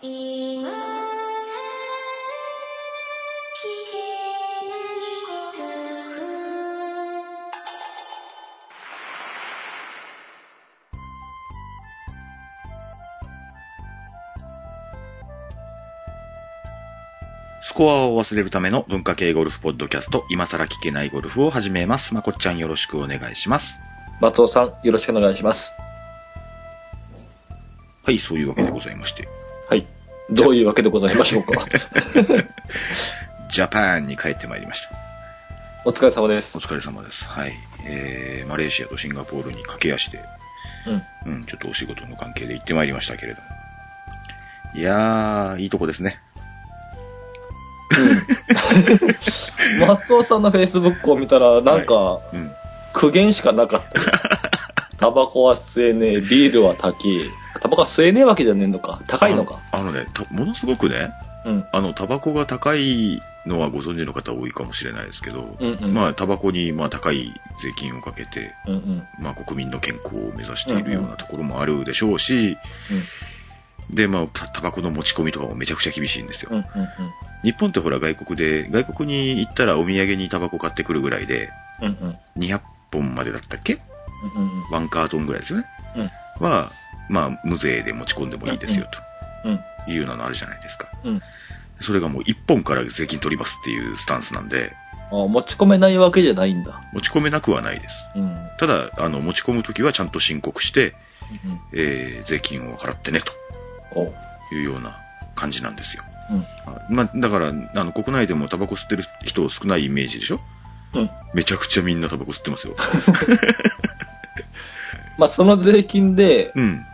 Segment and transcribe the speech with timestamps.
[0.00, 0.04] ス
[17.74, 22.14] コアを忘れるための文化系ゴルフポッドキャスト、今更聞けないゴルフを始めます。
[22.14, 23.80] まこっちゃんよろしくお願いします。
[24.20, 25.72] 松尾さん、よろしくお願いします。
[28.04, 29.47] はい、そういうわけでございまして、はい。
[30.30, 31.66] どういうわけでございましょうか？
[33.50, 34.90] ジャパンに帰ってまいりました。
[35.86, 36.60] お疲れ様ですお。
[36.60, 37.24] 疲れ様です。
[37.24, 37.52] はい。
[37.86, 40.20] えー、マレーシアとシンガポールに駆け足で、
[41.26, 41.32] うん。
[41.32, 43.46] うん、ちょっとお仕事の関係で行ってまいりましたけれども。
[44.74, 46.20] いやー、いいとこですね。
[49.86, 52.52] 松尾さんの Facebook を見たら、なんか、うん。
[52.92, 54.06] 苦言しかなかったよ。
[54.98, 57.30] タバコは吸えねえ、ビールは高い。
[57.62, 59.00] タバコは吸えねえわけじゃねえのか。
[59.06, 59.60] 高いのか。
[59.78, 61.12] あのね、とものすごくね、
[61.44, 61.64] うん。
[61.72, 65.94] あの、タバコが高いのはご存知の方多いかもしれないですけど、うんうん。
[65.94, 69.02] まあ、タバコにまあ高い税金をかけて、うんうん。
[69.20, 72.58] まあ、国民の健康を目指しているようなところもあるでしょうし、
[73.90, 76.50] で、まあ、タタバコの持ち込みとかもめちゃくちゃ厳しいんですよ。
[76.52, 76.64] うんうん
[77.44, 81.50] 日本ってほら外国で、外国に行ったらお土産にタバコ買ってくるぐらいで、
[81.80, 81.86] うん。
[81.86, 82.42] うんうん。
[82.42, 82.60] 200
[82.90, 83.78] 本までだったっけ？
[84.34, 85.66] うんうんワンカートンぐらいですよね。
[85.96, 86.10] うん
[86.44, 86.72] は、
[87.08, 88.90] まあ、無税で持ち込んでもいいですよ、うん。
[88.90, 88.98] と
[89.88, 90.88] いうなのあるじゃないですか。
[91.04, 91.20] うん。
[91.80, 94.72] それがもう1本から税金取りますっていうスタンスなんで、
[95.10, 96.82] あ持ち込めないわけじゃないんだ。
[96.92, 97.94] 持ち込めなくはないです。
[98.16, 98.22] うん。
[98.22, 100.94] うんただ、あの、持ち込むときはちゃんと申告して、
[101.72, 103.20] えー税金を払ってね、
[103.92, 104.06] お
[104.50, 104.96] というような
[105.36, 106.02] 感じなんですよ。
[106.30, 106.46] うん。
[106.66, 107.52] あまあ、だから、あ
[107.84, 110.40] の、国内でもタバコ吸ってる人少ないイメージでしょ？
[110.94, 111.10] うん。
[111.34, 112.74] めちゃくちゃみんなタバコ吸ってますよ。
[115.18, 116.84] まあ、その税金で、うん。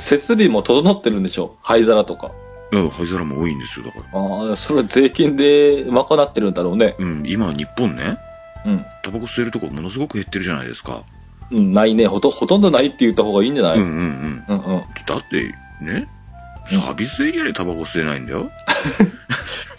[0.00, 1.56] 設備も整ってるんでしょ？
[1.62, 2.30] 灰皿とか。
[2.70, 4.04] うん、灰皿も多いんですよ、だから。
[4.20, 6.96] ああ、それ税金で賄ってるんだろうね。
[6.98, 8.18] うん、今日本ね、
[8.66, 8.84] うん。
[9.02, 11.02] タバコ吸えるとこものすごく減ってるじゃないですか。
[11.50, 12.06] うん、ないね。
[12.06, 14.44] ほと、ほとんどないって言った方がいいんじゃない、うんうんうん。
[14.48, 16.08] うん、うんだって、ね、
[16.70, 18.50] うんサービスエリアでタバコ吸えないんだよ。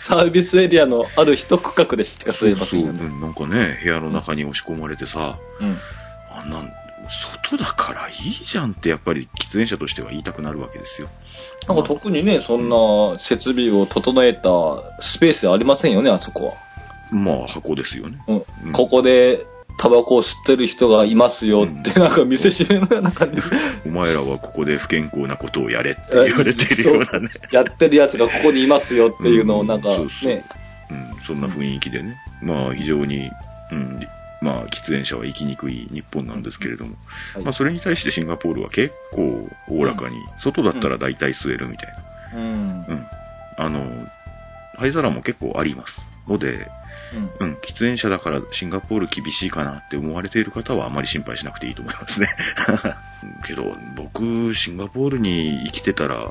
[0.07, 3.00] サービスエリアのある一区画でしか吸えませそう、んよね。
[3.03, 5.78] うんなんかね、部屋の中に押し込まれてさ、うん。
[6.35, 6.72] あんなん、
[7.52, 11.09] 外だからいいじゃんってやっぱり喫煙者としては言いたくなるわけですよ。
[11.68, 14.42] なんか特にね、そんな設備を整えた
[15.02, 16.53] スペースありませんよね、あそこは。
[17.12, 18.18] まあ、箱ですよね。
[18.28, 18.44] うん。
[18.66, 19.46] うんここで
[19.81, 23.41] タバコを吸ってる人がいますよって、なんか見せしめのような感じで。
[23.86, 27.30] お前らはここで不健康なことをやれって言われているようなね。
[27.53, 30.44] やってる奴がここにいますよっていうのをなんかね、
[30.91, 32.18] うん、そんな雰囲気でね。
[32.41, 33.31] まあ、非常に、
[33.72, 34.06] うん、
[34.41, 36.95] まあ、喫煙者は生きにくい日本なんですけれども。
[37.33, 41.94] はいまあ、それに対してシンガポールは結構おおらかに、外だったら大体吸えるみたい
[42.33, 42.39] な。
[42.39, 42.85] うん。
[42.88, 43.05] うん。
[43.57, 44.07] あの、
[44.78, 45.99] 灰皿も結構あります。
[46.28, 46.67] ので、
[47.39, 52.29] うんうん、喫煙者だからシンガポール厳しいかなって思われている方はあまり心配しなくていいと思いますね。
[53.47, 56.29] けど、僕、シンガポールに生きてたら、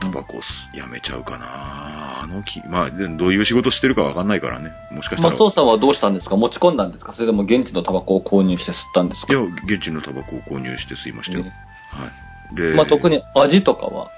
[0.00, 0.40] タバコ
[0.74, 4.70] やめちゃうかなあのき、まあ、でどういう仕事してるかわかんないからね。
[4.92, 5.32] もしかしたら。
[5.32, 6.36] 松尾さんはどうしたんですか？
[6.36, 7.12] 持ち込んだんですか？
[7.14, 9.32] それでも現地のタバコを購入して吸ったんですか？
[9.32, 11.44] いや、現地のタバコを購入して吸いましたよ。
[11.44, 11.52] ね
[11.90, 12.06] は
[12.52, 12.56] い。
[12.56, 14.10] で、まあ特に味とかは、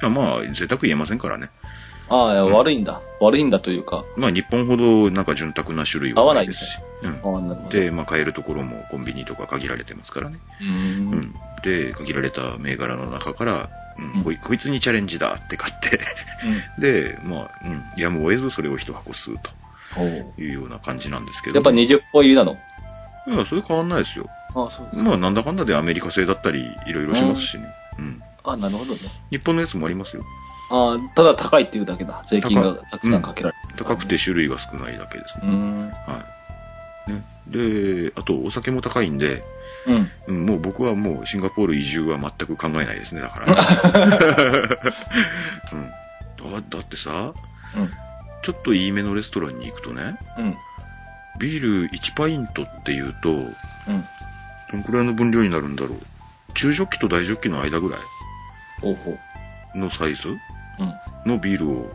[0.00, 1.50] いやまあ、贅沢言えませんからね。
[2.08, 3.00] ああ、うん悪いんだ。
[3.20, 6.78] 悪いんだというか、まあ、日本ほどなんか潤沢な種類はないですし。
[7.02, 7.34] うん。
[7.36, 7.70] ああ、なるほど。
[7.70, 10.38] で、まあ、買えるところもコンビニとか限られてますからね。
[10.60, 10.66] うー。
[10.66, 11.34] うんん。
[11.62, 16.00] で、限られた銘柄の中から、うんうんこいこいつにチャレンジだって買って、
[16.80, 19.38] で、まあ、うん、やむを得ずそれを一箱吸う
[19.94, 20.00] と
[20.40, 21.56] いうような感じなんですけど。
[21.56, 22.56] やっぱ20本入りなの？
[23.26, 24.26] いや、それ変わんないですよ。
[24.54, 27.64] ああ、そうですまあ、なんだかんだでアメリカ製だったり、いろいろしますしね。
[27.98, 28.22] うん。
[28.44, 29.00] あなるほどね。
[29.30, 30.22] 日本のやつもありますよ。
[30.72, 32.24] ああ、ただ高いっていうだけだ。
[32.30, 33.76] 税金がたくさんかけられる。
[33.76, 35.44] 高くて種類が少ないだけですね。
[35.44, 35.90] うーん。
[35.90, 36.24] は
[37.06, 37.12] い。
[37.12, 37.22] ね。
[37.46, 39.42] で、あと、お酒も高いんで、
[39.86, 40.10] うん。
[40.28, 43.46] うん、もう僕はもうシンガポール移住は全く考えないですね、だから。
[45.72, 45.90] うん、
[46.52, 47.34] だだってさ、
[47.76, 47.90] うん。
[48.44, 50.56] ちょっといいめのレストランに行くとね、うん。
[51.38, 53.50] ビール1パイントっていうと、うん。
[54.70, 55.98] どのくらいの分量になるんだろう。
[56.54, 58.00] 中ジョッキと大ジョッキの間ぐらい。
[59.74, 60.38] のサイズうん。
[61.26, 61.90] のビールを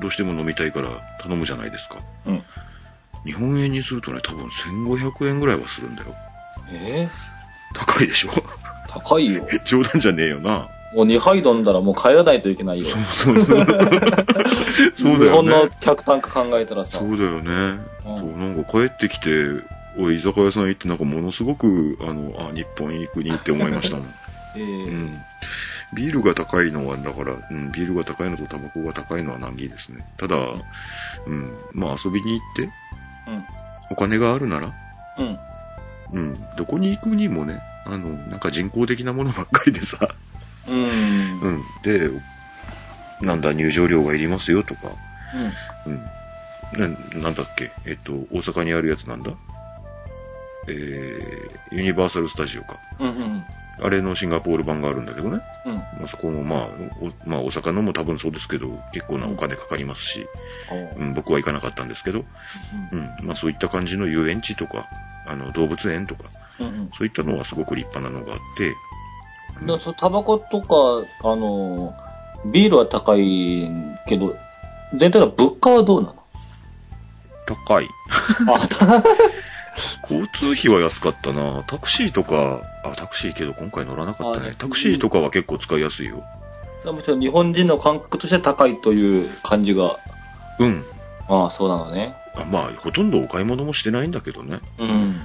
[0.00, 0.88] どうしても飲みたいから
[1.22, 1.96] 頼むじゃないですか。
[2.26, 2.42] うん。
[3.24, 6.08] 日本円にするとね、多分1500円ぐらいはするんだよ。
[6.72, 7.10] ええ
[7.74, 8.30] 高いでしょ？
[8.88, 9.46] 高いよ。
[9.64, 10.68] 冗談じゃねえよな。
[10.94, 12.86] もう2杯飲んだらもう帰らないといけないよ。
[13.12, 13.66] そうそうそう。
[14.94, 15.70] そうだ日よ本のね。
[15.80, 16.98] 客単価考えたらさ。
[16.98, 17.50] そうだよね。
[17.50, 19.30] うんそう、なんか帰ってきて、
[19.98, 24.06] 俺居酒屋さん行ってなんかものすごく、あの、あ、日本いい国って思いましたもん。
[24.56, 25.18] ええうん。
[25.94, 30.04] ビールが高いのは、だから、うん、ビールが高いのとタバコが高いのは難儀ですね。
[30.18, 30.36] ただ、
[31.26, 32.70] うん、まあ遊びに行って、
[33.90, 34.72] お金があるなら、
[35.18, 35.26] うん。
[35.26, 35.38] うん。
[36.12, 39.98] うん、どこに行くにもね、あの、なんか人工的なものばっかりでさ、
[40.66, 40.74] うん。
[40.74, 41.56] ううん。
[41.56, 42.10] ん、で、
[43.20, 44.92] なんだ、入場料がいりますよとか、
[45.86, 46.04] うん、
[46.72, 46.88] な
[47.22, 49.32] なんだっけ、えっと、大阪にあるやつなんだ？
[50.68, 52.78] えー、ユニバーサル・スタジオか。
[53.00, 53.08] うん。
[53.08, 53.44] うん。
[53.82, 55.40] あれのシンガポール版があるんだけどね。
[55.66, 55.74] うん。
[55.74, 56.68] まあ、そこもまあ、
[57.00, 60.26] おまあ、大阪のも多分そうですけど、結構なお金かかりますし、
[60.96, 62.24] うん、僕は行かなかったんですけど、
[62.92, 64.86] うん、まあそういった感じの遊園地とか、
[65.26, 66.24] あの、動物園とか、
[66.60, 66.66] うん。
[66.66, 66.90] うん。
[66.96, 68.74] そういったのはすごく立派なのがあって、
[69.54, 70.66] だからそうタバコとか、
[71.28, 71.92] あの、
[72.52, 73.68] ビールは高い
[74.08, 74.34] けど、
[74.98, 76.22] 全体の物価はどうなの？
[77.46, 77.88] 高い。
[78.48, 79.02] あ、た
[80.02, 84.54] 交通費は安かったなタクシーとか、あ、タクシーけど今回乗らなかったあね。
[84.58, 86.22] タクシーとかは結構使いやすいよ。
[86.92, 89.98] むしろ日本人の感覚として高いという感じが、
[90.58, 90.84] うん。
[91.28, 92.16] ああ、そうなのね。
[92.34, 94.60] あまあ、ほとんどお買い物もしてないんだけどね。
[94.78, 95.20] うん。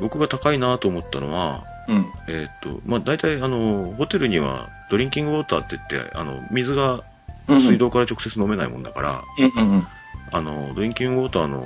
[0.00, 2.06] 僕が高いなと思ったのは、うん。
[2.28, 7.02] えーっと、まあ大体あの、ホテルにはドリンキングウォーターって言って、あの、水が
[7.48, 7.62] うん。
[7.62, 9.86] 水道から直接飲めないもんだから、うんうんうん。
[10.32, 11.64] あの、ドリンキングウォーターの、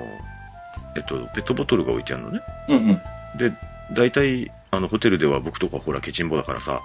[0.97, 2.41] えっと、ペットボトルが置いてあるのね。
[2.69, 2.95] うんうん。
[3.39, 3.53] で、
[3.95, 6.81] 大体、あの、ホテルでは僕とかほら、ケチンボだからさ、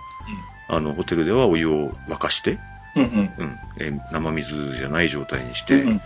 [0.67, 2.59] あの、ホテルではお湯を沸かして、
[2.95, 3.31] うんうん。
[3.37, 6.01] うん、え生水じゃない状態にして、うんうん。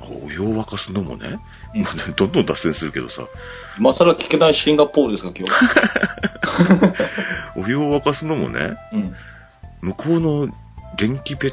[0.00, 1.38] あお湯を沸かすのもね、
[1.74, 3.26] うんまあどんどん脱線するけどさ、
[3.78, 5.52] 今更聞けないシンガポールですか、今日。
[7.60, 9.14] お湯を沸かすのもね、うん。
[9.80, 10.48] 向こうの
[10.96, 11.52] 電気ペ、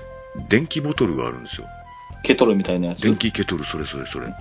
[0.50, 1.68] 電気ボトルがあるんですよ。
[2.24, 3.02] ケトルみたいなやつ。
[3.02, 4.34] 電気ケトル、それそれそれ。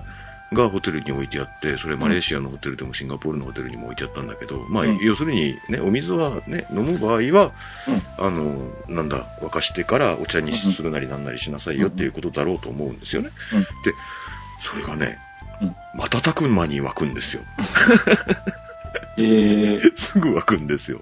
[0.53, 7.53] がホテルに置いてあって、それマレーシアのホテルでもシンガポールのホテルにも置いてあったんだけど、まあ、うん要するにね、お水はね、飲む場合は、
[7.87, 8.25] うん。
[8.25, 13.29] あの、なんだ、沸かしてからお茶にするなりなんなりしなさいよっていうことだろうと思うんですよね。
[13.53, 13.61] うん。
[13.61, 13.67] で、
[14.71, 15.19] それがね、
[15.61, 15.75] うん。
[15.97, 17.43] 瞬く間に沸くんですよ。
[19.17, 19.91] えー。
[19.97, 21.01] すぐ沸くんですよ。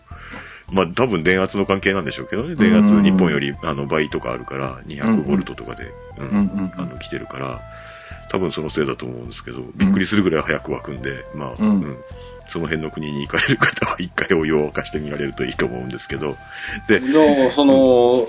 [0.69, 2.55] まあ多分電圧の関係なんでしょうけどね。
[2.55, 5.85] 電圧うん日本よりあの倍とかあるから、200ボルトとかで、
[6.17, 7.61] うんうんうんあの来てるから、
[8.31, 11.97] 多分そのせいだと思うんですけど、びっくりするぐらい早く沸くんで、まあ、うんうん
[12.49, 16.37] その辺の国に行かれる方は一回お湯を沸かしてみられるといいと思うんですけど、
[16.87, 18.25] で、じゃあ、その、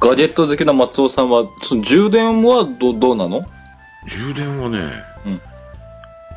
[0.00, 3.42] ガジェット好きな松尾さんは、その充電はどどうなの？
[4.08, 4.92] 充電はね、
[5.26, 5.40] うん。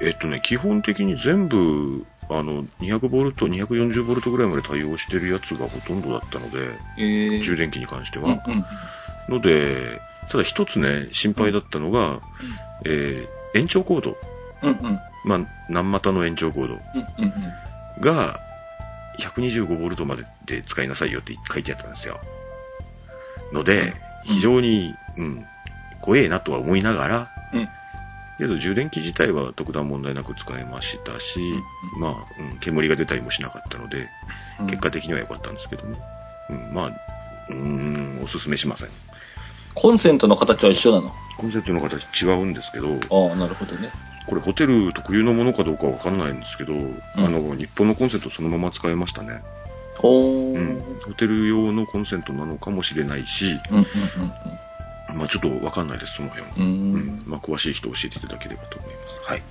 [0.01, 6.57] えっとね、基本的に全部、あの、200ボルト、240ボルトぐらいまで対応してるやつがほとんどだったので、
[6.99, 7.43] えー。
[7.43, 8.25] 充電器に関しては。
[8.47, 8.65] うんうん。
[9.29, 9.99] ので、
[10.31, 12.19] ただ一つね、心配だったのが、
[12.85, 14.15] えー延長コード。
[14.61, 14.99] うんうん。
[15.25, 15.39] まあ、
[15.69, 17.33] 何股の延長コードうんうん
[17.97, 18.01] うん。
[18.01, 18.39] が、
[19.19, 22.19] 125ボルトまでで使いなさいよって書いてあったんですよ。
[23.53, 23.93] ので、うん
[24.25, 25.45] 非常に、うん、
[26.01, 27.69] 怖えなとは思いながら、うん。
[28.37, 31.39] けど充電器自体は特段問題なく使えましたし、
[31.95, 34.07] うんまあ、うん、煙が出たりもしなかったので、
[34.59, 35.97] うん結果的には良かったんですけどね。
[36.49, 36.87] うん、まあ、
[37.49, 38.89] うーん、おすすめしません。
[39.75, 41.13] コンセントの形は一緒なの？
[41.37, 43.91] コンセントの形違うんですけど、ああ、なるほどね。
[44.27, 46.73] これホテル特有のものかどうかわかんないんですけど、
[47.15, 49.41] あの、日本のコンセントそのまま使えましたね。
[50.03, 50.55] おー。
[50.55, 50.99] うん。
[51.05, 53.85] ホテル用のコンセントなのかもしれないし、うんうん
[55.17, 56.53] まあちょっとわかんないです、その辺は。
[56.57, 57.23] うん。
[57.25, 59.19] まあ詳しい人教えていただければと思います。
[59.23, 59.43] はい。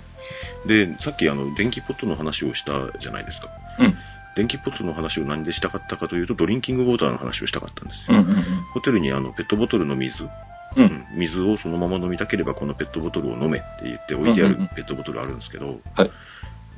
[0.68, 3.48] で、さっきあの、電気ポットの話をしたじゃないですか。
[3.80, 3.94] うん。
[4.38, 8.18] 電気ポットの話を何でしたかったかというと、ドリンキングウォーターの話をしたかったんですよ。
[8.20, 10.28] うんうんホテルにあの、ペットボトルの水、うん。
[10.28, 10.32] う。
[10.76, 16.10] うんん水をそのまま飲みたければこのペットボトルを飲めって言って置いてあるうんうんうんペットボトルあるんですけど、はい。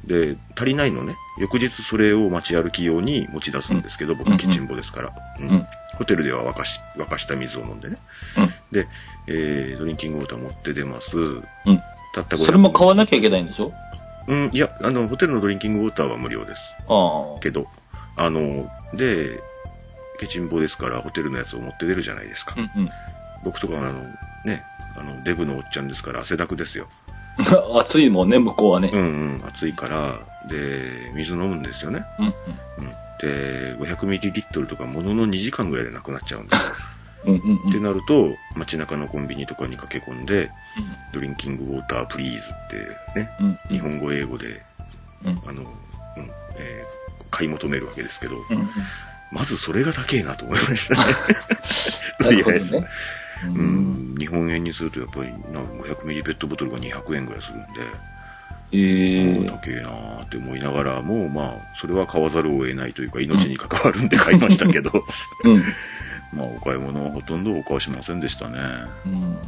[0.06, 1.16] で、足りないのね。
[1.38, 5.66] 翌日それを街歩き用に持ち出すんですけど、僕うんキッチンボですから、うんうん
[5.98, 7.98] ホテルでは沸かし、沸かした水を飲んでね。
[8.38, 8.54] うん。
[8.72, 8.86] で、
[9.26, 11.14] えー、ドリンキングウォーター持って出ます。
[11.16, 11.42] うん。
[12.14, 13.72] たった500それも買わなきゃいけないんでしょ？
[14.30, 16.60] うん、いや、あの、ホテルのドリンキングウォーターは無料です。
[16.88, 17.40] ああ。
[17.40, 17.66] けど、
[18.16, 19.40] あの、で、
[20.20, 22.54] ケチンボですからホテルのやつを持って出るじゃないですか。
[22.56, 22.90] うんうん。
[23.44, 24.02] 僕とかあの、
[24.44, 24.62] ね、
[24.96, 26.88] あの、デブのおっちゃんですから汗だくですよ。
[27.80, 28.90] 暑いもんね、向こうはね。
[28.92, 29.04] うんう
[29.38, 30.18] ん、暑いから、
[30.48, 32.04] で、水飲むんですよね。
[32.18, 32.34] うんうん。
[33.20, 36.72] で、500ミリリットルとかものの2時間ぐらいでなくなっちゃうんですよ。
[37.24, 37.34] うん。
[37.34, 37.70] うん。
[37.70, 40.50] ってなると、街中のコンビニとかに駆け込んで、
[41.12, 43.30] ドリンキングウォータープリーズってね。
[43.68, 44.62] 日本語英語で、
[45.24, 45.42] うん。
[45.46, 45.68] あの、うん、
[46.58, 47.00] えー
[47.30, 48.70] 買い求めるわけですけど、うん。
[49.30, 51.14] まずそれが高えなと思いましたね。
[52.18, 52.72] となりあえず。
[52.72, 52.86] ね。
[53.44, 54.14] ううん。
[54.14, 57.80] ん、日本円にするとやっぱりなんか500ミリペットボトルが200円ぐらいするんで、
[58.72, 64.92] ええもう高えなーって思いながらも、まあ、それは買わざるを得ないというか、命に関わるんで買いましたけど、
[65.44, 65.64] うん。
[66.32, 68.58] まあ、お買い物はほとんどお買いしませんでしたね。
[69.06, 69.38] うん。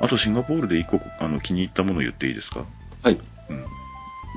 [0.00, 2.64] あと、シンガポールで一個、あの、気に入ったもの言っていいですか？
[3.02, 3.20] はい。
[3.48, 3.64] うん。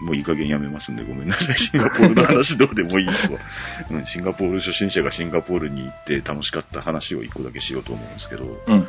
[0.05, 1.55] もういい加減やめますんでごめんなさい。
[1.59, 3.09] シンガポールの話どうでもいい。
[3.91, 8.87] うん、シンガポール初心者がシンガポールに行って楽しかった話を一個だけしようと思うんですけど、うん。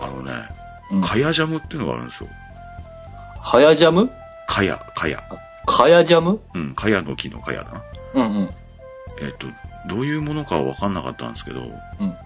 [0.00, 0.32] あのね、
[0.90, 1.02] うん。
[1.02, 2.28] カヤジャムっていうのがあるんですよ。
[3.40, 4.10] ハヤジャム？
[4.48, 5.22] カヤ、カヤ。
[5.66, 6.40] カヤジャム？
[6.54, 7.82] うん、カヤの木のカヤだな。
[8.14, 8.50] うんうん。
[9.20, 9.46] えっ、と、
[9.88, 11.64] どういうものかは分かんなかったんですけど、う
[12.04, 12.16] ん。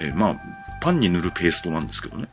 [0.00, 0.36] えーまあ、
[0.80, 2.28] パンに塗るペーストなんですけどね。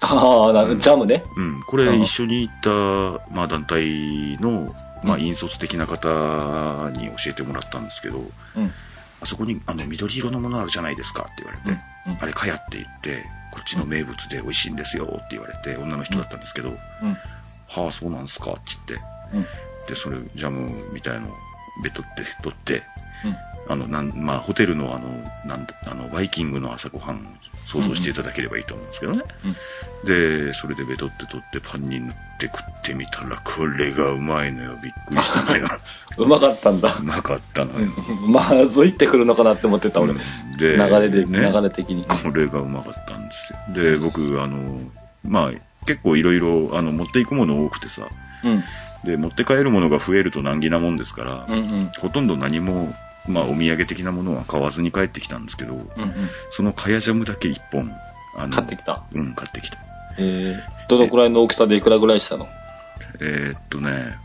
[0.00, 1.24] ああ、なうんジャムね。
[1.36, 8.22] うん、これうん一緒に行った、まあ団体の、まあ引率的な方に教えてもらったんですけど、う
[8.60, 8.72] ん。
[9.20, 12.18] あそこにあの緑色のものあるじゃないですかって言われて、うん。
[12.20, 16.76] あれかやって言って、こっちの名物で美味しいんですよって言われて、女の人だったんですけど、うん。
[17.68, 19.42] はあ、そうなんすかって言って、うん。
[19.88, 21.32] で、それ、ジャムみたいのを
[21.82, 22.82] べとって取って、うん。
[23.68, 25.08] あの、なん、まあ、ホテルのあの、
[25.46, 29.22] なんだ、あの、バイキングの朝ごはん、想像していただければいいと思うんですけどね。
[30.04, 34.76] で、それでべとって取ってパンに塗って食ってみたら、これがうまいのよ。
[34.82, 35.68] びっくりしたのよ。
[36.18, 37.04] うまかったんだう。
[37.04, 37.88] まかったのよ。
[38.28, 40.12] まずいってくるのかなって思ってた、俺。
[40.12, 40.18] うん
[40.58, 42.04] 流で、れで、ね流れ的に。
[42.04, 43.82] これがうまかったんですよ。
[43.82, 44.80] で、僕、あの、
[45.24, 45.50] まあ、
[45.86, 48.08] 結構いろいろ、あの、持っていくもの多くてさ、
[48.44, 48.64] うん。
[49.04, 51.92] で、持って帰るものが増えると難儀なもんですから、うんうん。
[51.98, 52.92] ほとんど何も、
[53.28, 56.30] まあ、お土産的なものは買わずに帰ってきたんですけど、うんうん。
[56.50, 57.90] そのカヤジャムだけ一本、
[58.36, 59.04] あの、買ってきた？
[59.12, 59.78] うん、買ってきた。
[60.18, 62.46] えー、どのくらいの大きさでいくらぐらいしたの？
[63.20, 64.16] えーっとね、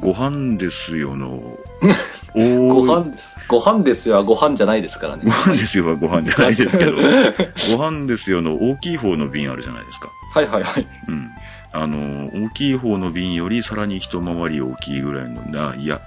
[0.00, 1.58] ご飯ですよの、
[2.34, 3.24] ご飯です。
[3.48, 5.30] ご飯ですよ、ご飯じゃないですからねご。
[5.30, 6.92] 飯ですよはご飯じゃないですけど、
[7.76, 10.10] ご飯ですよの大きい方の瓶あるじゃないですか。
[10.34, 10.86] はいはいはい。
[11.08, 11.30] うん。
[11.72, 16.00] あの、大きい方の瓶よりさらに一回り大きいぐらいの、あ、いや、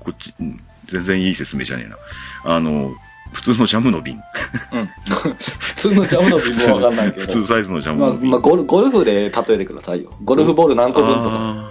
[0.00, 1.96] こっち、うん全然いい説明じゃねえな。
[2.56, 2.92] あの、
[3.32, 4.20] 普通のジャムの瓶。
[4.72, 4.86] うん。
[5.76, 7.26] 普通のジャムの瓶もわかんないけど。
[7.32, 8.30] 普通サイズのジャムまあ、の瓶。
[8.30, 10.12] まあゴル、ゴルフで例えてくださいよ。
[10.24, 11.30] ゴルフボール何個分とか。
[11.30, 11.66] あ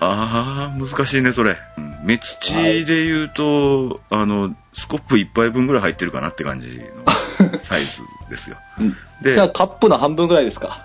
[0.00, 1.56] ー あー、難しいね、それ。
[1.78, 6.82] うん目土で言うと、あの、スコップ一杯分ぐらい入ってるかなって感じの
[7.62, 8.56] サイズですよ。
[8.80, 10.80] うんでじゃあカップの半分ぐらいですか。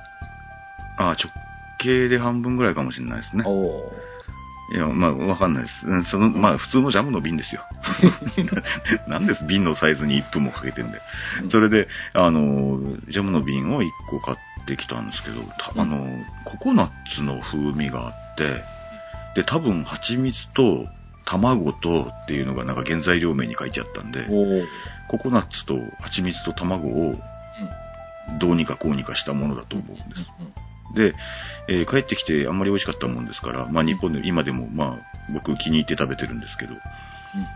[0.99, 1.31] あー直
[1.79, 3.43] 径で半分ぐらいかもしれないですね。
[3.47, 3.93] おお
[4.73, 5.87] いや、まあ、わかんないです。
[5.87, 7.63] うんその、まあ、普通のジャムの瓶ですよ。
[9.07, 11.01] なんです瓶のサイズに1分もかけてんで。
[11.49, 16.05] それで、あの、ジャムの瓶を1個買ってきたんですけど、たあの、
[16.43, 18.63] ココナッツの風味があって、
[19.35, 20.87] で、多分、蜂蜜と
[21.27, 24.25] 卵とっていうのがなんか原材料名に書いてあったんで
[25.09, 27.15] ココナッツと蜂蜜と卵を
[28.39, 30.25] どうにかこうにかしたものだと思うんです。
[30.93, 31.15] で、
[31.67, 36.73] えー帰ってきてあんまり美味しかったもんですから、まあ日本で今でもまあ僕気に入って食べてるんですけど、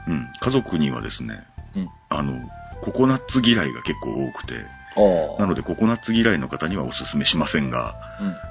[0.07, 1.43] うん、家族にはですね、
[1.75, 1.89] うん。
[2.09, 2.33] あの、
[2.81, 4.53] ココナッツ嫌いが結構多くて。
[5.39, 7.95] なのでココナッツ嫌いの方にはおすすめしませんが、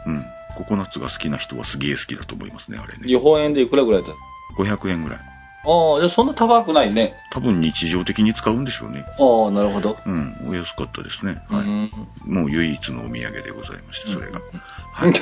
[0.07, 0.15] うん。
[0.15, 0.25] うん、
[0.57, 3.07] ココナッツが好きな人はすげえ好きだと思いますね、あれね。
[3.07, 4.09] 日本円でいくらぐらいだ
[4.57, 5.19] 500円ぐらい。
[5.63, 7.15] ああ、じゃあそんな高くないね。
[7.33, 9.05] 多分日常的に使うんでしょうね。
[9.19, 9.99] ああ、なるほど。
[10.07, 11.37] うん、お安かったですね。
[11.49, 11.65] はい。
[11.65, 11.91] うん。
[12.25, 14.41] もう唯一のお土産でございまして、それが。
[14.93, 15.13] はい。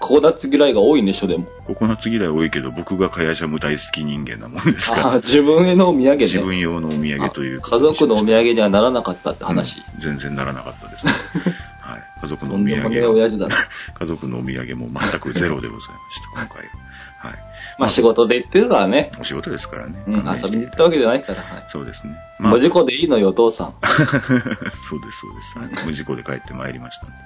[0.00, 1.44] ココナッツ嫌いが多いんでしょ、でも。
[1.66, 6.16] ココナッツ嫌い多いけど、僕がカヤジャム大好き人間なもんですかああ、ら、自分へのお土産ね。
[6.24, 9.76] 自分用のお土産という家族のお土産にはならなかったって話。
[9.78, 11.12] うん全然ならなかったですね。
[11.84, 12.02] はい。
[12.22, 13.56] 家族のお土産親父だな。
[13.92, 16.84] 家族のお土産も全くゼロでございました、今回は。
[17.18, 17.34] はい。
[17.78, 19.10] まあ仕事で行ってるからね。
[19.20, 20.02] お仕事ですからね。
[20.06, 21.42] うん、遊びに行ったわけじゃないから。
[21.42, 21.66] はい。
[21.68, 22.14] そうですね。
[22.38, 23.66] 無事故でいいのよ、お父さん。
[23.66, 23.74] は
[24.88, 25.58] そうです、そうです。
[25.58, 27.14] はい無事故で帰ってまいりましたんで。
[27.16, 27.18] い。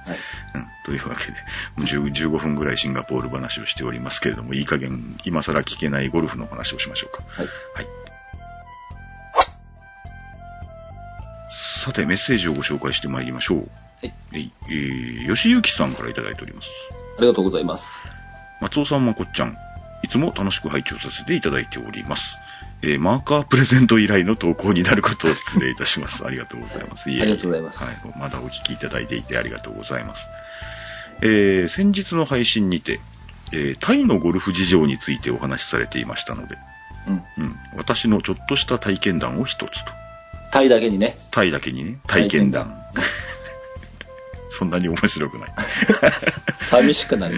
[0.54, 0.66] うん。
[0.84, 1.32] というわけで、
[1.76, 7.22] もう10 15分ぐらいシンガポール話をしておりますけれども、いい加減、今更聞けないゴルフの話をしましょうか。
[7.28, 7.46] はい。
[7.74, 7.86] はい。
[11.84, 13.70] さて、メッセージをご紹介してまいりましょう。
[14.02, 14.52] はい。
[14.68, 16.68] えー、吉行さんからいただいております。
[17.18, 17.84] ありがとうございます。
[18.60, 19.56] 松尾さん、まこっちゃん。
[20.02, 22.22] いつも楽しく拝聴させていただいております。
[22.82, 26.22] えーマーカープレゼント以来の投稿になることを失礼いたします。
[26.26, 27.10] ありがとうございます。
[27.10, 27.96] いえいえありがとうございますはい。
[28.18, 30.26] まだお聞きいただいていてありがとうございます。
[31.22, 33.00] えー先日の配信にて、
[33.52, 36.56] えータイのゴルフ事情についてお話しされていましたので、
[37.08, 37.22] うん。
[37.38, 39.92] うん、私のちょっとした体験談を一つと。
[40.52, 41.18] タイだけにね。
[41.32, 42.72] タイだけにね、体験談。
[44.58, 45.50] そんなに面白くない。
[46.70, 47.36] 寂しくなる。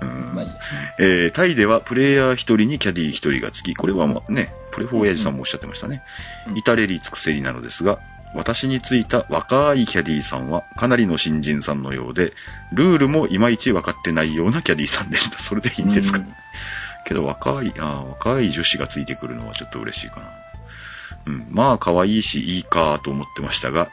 [0.00, 0.56] うんまあいいや。
[0.98, 6.02] えータイではプレイヤー一人にキャディ一人がつき、これはまあね、プレフォー親父さんもおっしゃってましたね。
[6.48, 7.98] うん至れり尽くせりなのですが、
[8.34, 12.32] 私についた若いキャディーさんはかなりの新人さんのようで、
[12.72, 15.38] ルールもいまいち分かってないようなキャディーさんでした。
[15.44, 16.34] それでいいんですか、うん
[17.04, 20.30] けど若い、あー若い女子がついてくるのはちょっと嬉しいかな。
[21.26, 23.90] うん、まあ可愛いしいいかと思ってましたが、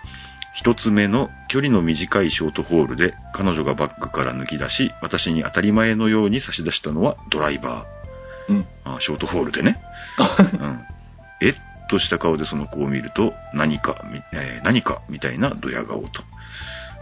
[0.54, 8.54] 一つ目の距離の短いショートホールで彼女がバッグから抜き出し、私に当たり前のように差し出したのはドライバー。
[8.54, 8.68] うん。
[8.84, 9.80] あショートホールでね。
[10.60, 10.80] うん。
[11.42, 11.54] えっ
[11.90, 16.24] とした顔でその子を見ると、何か、みえー何かみたいなドヤ顔と。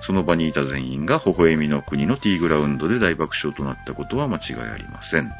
[0.01, 5.33] その場にいた全員が微笑みの国のティーグラウンドで大爆笑となったことは間違いありませんと。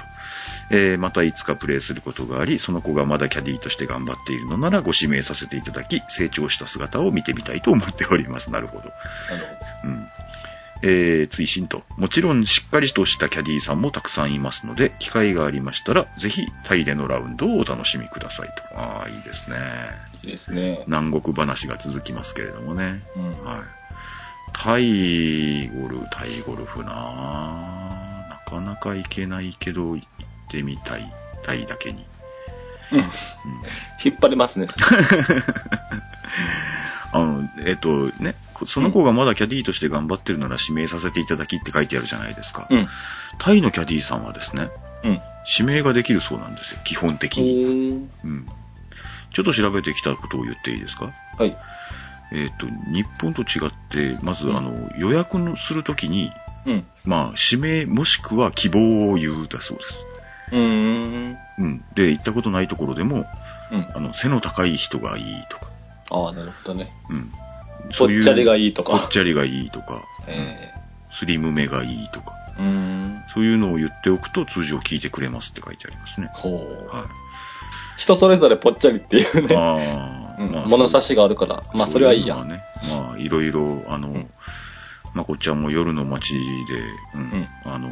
[0.69, 8.51] えーまたいつかプレイすることがあり、その子がまだキャディーとして頑張っているのならご指名させていただき、成長した姿を見てみたいと思っております。
[8.51, 8.91] なるほど。
[9.85, 10.07] うん。
[10.83, 11.83] えー、追伸と。
[11.97, 18.79] もちろんしっかりとしたキャディーさんもたくさんいますので、機会がありましたら、ぜひタイでのラウンドをお楽しみくださいと。
[18.79, 19.57] ああ、いいですね。
[20.23, 20.83] いいですね。
[20.87, 23.01] 南国話が続きますけれどもね。
[23.15, 23.43] うん。
[23.43, 23.61] はい。
[24.53, 30.07] タイゴル、タイゴルフなあなかなか行けないけど、行っ
[30.49, 31.11] てみたい。
[31.45, 32.05] タイだけに。
[32.91, 32.99] うん。
[32.99, 33.11] うん
[34.03, 34.67] 引っ張りますね。
[37.11, 42.67] あの、えっとね、こその子がまだキャディーとして頑張ってるなら指名させていただきって書いてあるじゃないですか。
[42.69, 42.87] うん。
[43.39, 44.69] タイのキャディーさんはですね、
[45.03, 45.21] うん。
[45.57, 48.09] 指名ができるそうなんですよ、基本的うに。
[48.23, 48.47] うん。
[49.33, 51.11] ちょっと調べてきたことを言っていいですか？
[51.37, 51.57] はい。
[52.31, 56.31] えっ、と、日本と違って、まず、うんあの、予約のするときに、
[56.65, 56.85] うん。
[57.05, 60.05] まあ、指名もしくは希望を言うだそうです。
[60.51, 61.37] うーん。
[61.59, 61.85] うん。
[61.95, 63.25] で、行ったことないところでも、
[63.71, 63.87] うん。
[63.95, 65.67] あの、背の高い人がいいとか、
[66.09, 66.91] ああ、なるほどね。
[67.09, 67.31] うん。
[67.97, 69.09] ぽっちゃりがいいいとぽっか。
[69.11, 70.73] ちゃりがいいとか、え
[71.19, 73.23] スリムめがいいとか、えうーん。
[73.33, 76.29] そういうのを言っておくと通常聞いてくれますって書いてありますね。
[76.33, 76.95] ほう。
[76.95, 77.07] はい。
[77.97, 79.55] 人それぞれぽっちゃりっていうね。
[79.55, 81.63] あ物差しがあるから。
[81.73, 82.43] まあ、それはいいや。
[82.43, 82.61] ね。
[82.89, 84.29] まあ、いろいろ、あの、ん
[85.13, 86.39] まこっちゃんも夜の街で、
[87.15, 87.89] うん、あの、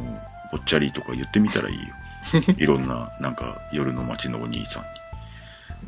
[0.52, 1.84] ぽっちゃりとか言ってみたらいいよ。
[2.58, 4.84] いろんな、なんか、夜の街のお兄さん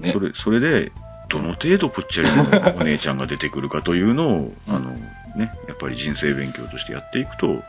[0.02, 0.08] に。
[0.08, 0.92] ねそれ、それで、
[1.30, 4.92] どの程度ぽっちゃりのお姉ちゃんが出てくるかというのを、うんあの、
[5.36, 7.64] ね、やっぱり人生勉強としてやっていくと、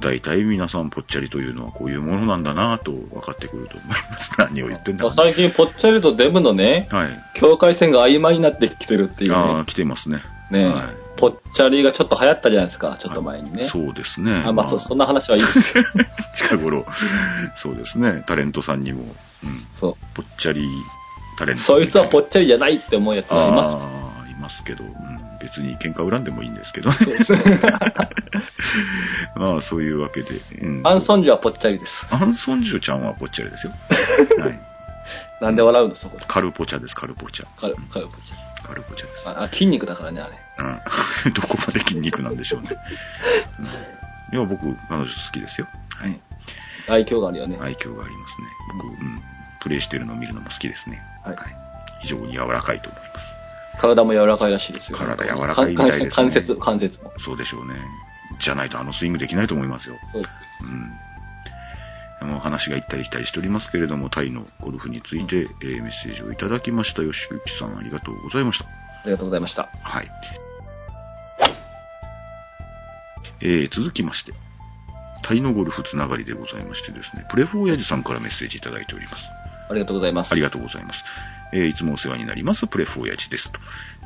[0.00, 4.30] 大体皆さんぽっちゃりというのはこういうものなんだなと分かってくると思います。
[4.38, 7.22] 何を言ってんだまあ最近、ぽっちゃりとデブのね、はい。
[7.34, 9.64] 境界線が曖昧になってきてるっていうああ、ね。
[9.66, 10.22] 来てますね。
[10.50, 13.68] ねはいぽっちゃりがちょっと流行ったじゃないですか、ちょっと前にね。
[13.68, 14.42] そうですね。
[14.44, 15.84] あまあ、そ、そんな話はいいですよ。
[16.34, 16.84] 近頃、
[17.54, 19.04] そうですね、タレントさんにも、
[19.44, 20.66] うん、そぽっちゃり
[21.38, 21.58] タレンう。
[21.60, 21.64] ト。
[21.64, 24.03] そいつはぽっちゃりじゃないって思うやつがいます。
[24.44, 24.92] ますけど、うん、
[25.40, 26.96] 別に喧嘩恨んでもいいんですけどね。
[27.00, 27.60] そうですね
[29.36, 30.28] まあ、そういうわけで。
[30.60, 31.92] うん、アンソンジュはぽっちゃりです。
[32.10, 33.72] アンソンジュちゃんはぽっちゃりですよ。
[34.38, 34.60] はい。
[35.40, 36.26] なんで笑うの、そこで。
[36.26, 37.46] カルポチャです、カルポチャ。
[37.58, 38.66] カル、カルぽっちゃり。
[38.68, 39.28] カルポチャです。
[39.28, 40.38] あ、あ筋肉だからね、あれ。
[40.58, 41.32] うん。
[41.32, 42.68] どこまで筋肉なんでしょうね。
[44.32, 45.66] うん、いや、僕、彼女好きですよ。
[45.96, 46.20] はい。
[46.86, 47.56] 愛嬌があるよね。
[47.60, 48.46] 愛嬌がありますね。
[48.74, 49.22] 僕、うん。
[49.60, 51.02] プレイしてるのを見るのも好きですね。
[51.24, 51.36] はい
[52.04, 53.33] 非常に柔らかいと思います。
[53.80, 54.98] 体も柔らかいらしいですよ。
[54.98, 57.12] 体柔らかいみたいですね関節、関節も。
[57.18, 57.74] そうでしょうね。
[58.40, 59.96] じゃないとあのスイングできないと思いますよ。
[60.12, 60.34] そうです。
[60.64, 62.28] うん。
[62.28, 67.02] もう話が行ったり来たりしておりますけれども、タイのゴルフについて、えーメッセージをいただきました。
[67.02, 68.64] 吉幸さん、ありがとうございました。
[68.64, 68.68] あ
[69.04, 69.68] りがとうございました。
[69.82, 70.08] はい。
[73.42, 74.32] えー続きまして、
[75.22, 79.16] タイのゴルフつながりでございましてですね、プレフォー親父さんからメッセージいただいております。
[79.68, 80.32] ありがとうございます。
[80.32, 81.04] ありがとうございます。
[81.54, 83.60] えーいつもお世話になります、プレフォーですと。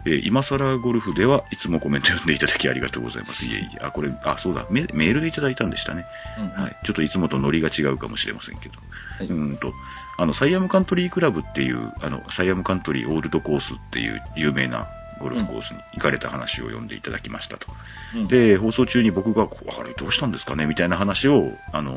[0.04, 3.44] えー今更ゴルフではいつもコメント読んでいただきありがとうございます。
[3.46, 6.04] いえいえ、あ、これ、あ、そうだ、メメールでいただいたんでしたね。
[6.38, 6.76] うんはい。
[6.84, 8.74] ちょっといつもとノリが違うかもしれませんけど。
[9.18, 9.72] はいうーんと、
[10.18, 14.86] あの、サイアムカントリークラブっていう、あの、サイアムカントリーオールドコースっていう有名な
[15.18, 17.66] ゴルフコースに行かれた話を読んでいただきましたと。
[18.14, 21.92] うんで、放送中に僕が、あれどうしたんですかねみたいな話を、あの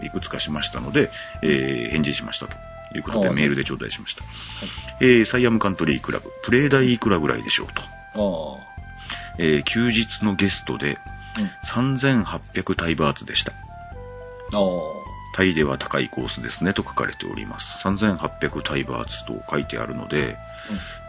[0.00, 1.10] ーいくつかしましたので、
[1.42, 2.52] えー返事しましたと
[2.94, 4.24] いうことではいメールで頂戴しました。
[5.00, 7.82] えーサイアムカントリークラブ、プレー代いくらぐらいでしょうと。
[7.82, 8.76] あ
[9.38, 10.98] えー休日のゲストで
[11.36, 11.40] あ。
[11.40, 12.00] うん。
[12.02, 13.52] 3800タイバーツでした。
[15.34, 17.66] タイでは高いコースですねと書かれております。
[17.86, 20.36] 3800タイバーツと書いてあるので、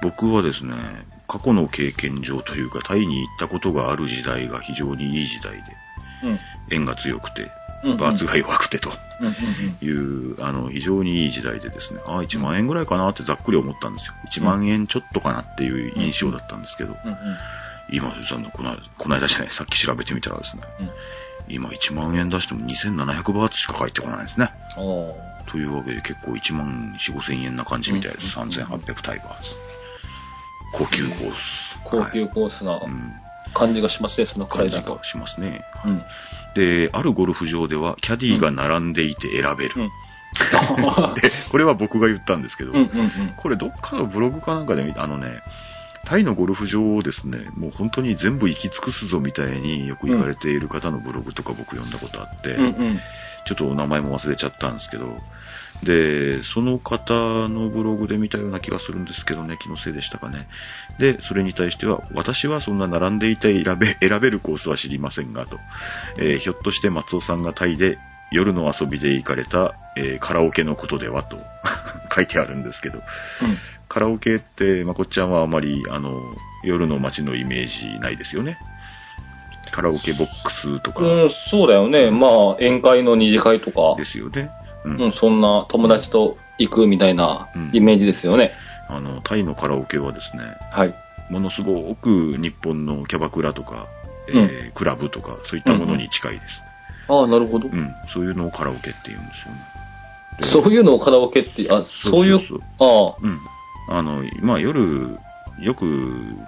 [0.01, 0.73] 僕はですね、
[1.27, 5.61] 過去の経験上というか、タイに行ったことがある時代が非常にいい時代で、
[6.23, 6.39] うん。
[6.71, 7.51] 縁が強くて、
[7.99, 8.91] バーツが弱くてと。
[9.81, 14.13] いう、あの、非常にいい時代でですね、ああ、1万円ぐらいかなってざっくり思ったんですよ。
[14.31, 16.95] 1万円ちょっとかなっていう印象だったんですけど。
[17.89, 20.89] 今、そのこのこの間じゃない、さっき調べてみたらですね、うん。
[21.49, 24.51] 今1万円出しても2700バーツしか返ってこないんですね。
[25.49, 28.37] というわけで結構1万4、5千円な感じみたいです。
[28.37, 29.51] うん3800タイバーツ。
[30.73, 31.79] 高級コース。
[31.83, 33.13] 高級はいコースなうん。
[33.53, 34.83] 感じがしますね、その感じが。
[35.03, 35.61] しますね。
[35.85, 36.03] うん。
[36.55, 39.73] で、あるゴルフ場ではキャディーが並んでいて選べる。
[39.77, 39.91] うん。
[41.15, 43.33] で、これは僕が言ったんですけど、うんうんうん。
[43.37, 45.41] これどっかのブログかなんかで見た、あのね、
[46.05, 52.99] タイのゴルフ場をですね、もう本当に全部行き尽くすぞみたいによく行かれている方のブログとか僕読んだことあって、うんうん。
[53.45, 55.17] ちょっとお名前も忘れちゃったんですけど、
[55.83, 57.13] で、その方
[57.47, 60.47] のブログで見たような気がするんですけどね、気のせいでしたかね。
[60.99, 65.59] で、それに対しては、私はそんな並んでいて選べ、 選べるコースは知りませんが、と。
[66.17, 67.97] えーひょっとして松尾さんがタイで
[68.31, 71.37] 夜の遊びで行かれた、えーカラオケのことでは、と
[72.13, 73.01] 書いてあるんですけど、
[73.87, 76.21] カラオケって、まこっちゃんはあまり、あの、
[76.63, 78.57] 夜の街のイメージないですよね。
[79.71, 81.23] カラオケボックスとかうん。
[81.23, 82.09] うん、そうだよね。
[82.09, 84.49] まあ、宴会の二次会とかで、すよね。
[84.95, 88.51] うんうん、そんな友達と行くみたいなうんイメージですよね。
[88.89, 90.95] あの、タイのカラオケはですね、はい。
[91.29, 93.87] ものすごく日本のキャバクラとか、
[94.29, 96.63] えークラブとか、そういったものに近いです。
[97.09, 97.71] ああ、なるほどう。
[97.71, 99.61] ん、そういうのをカラオケって言うんですよね。
[100.39, 103.39] でそういうのをカラオケって、あ、そういう、そうああ、うん。
[103.89, 105.17] あの、まあ夜、
[105.59, 105.85] よく、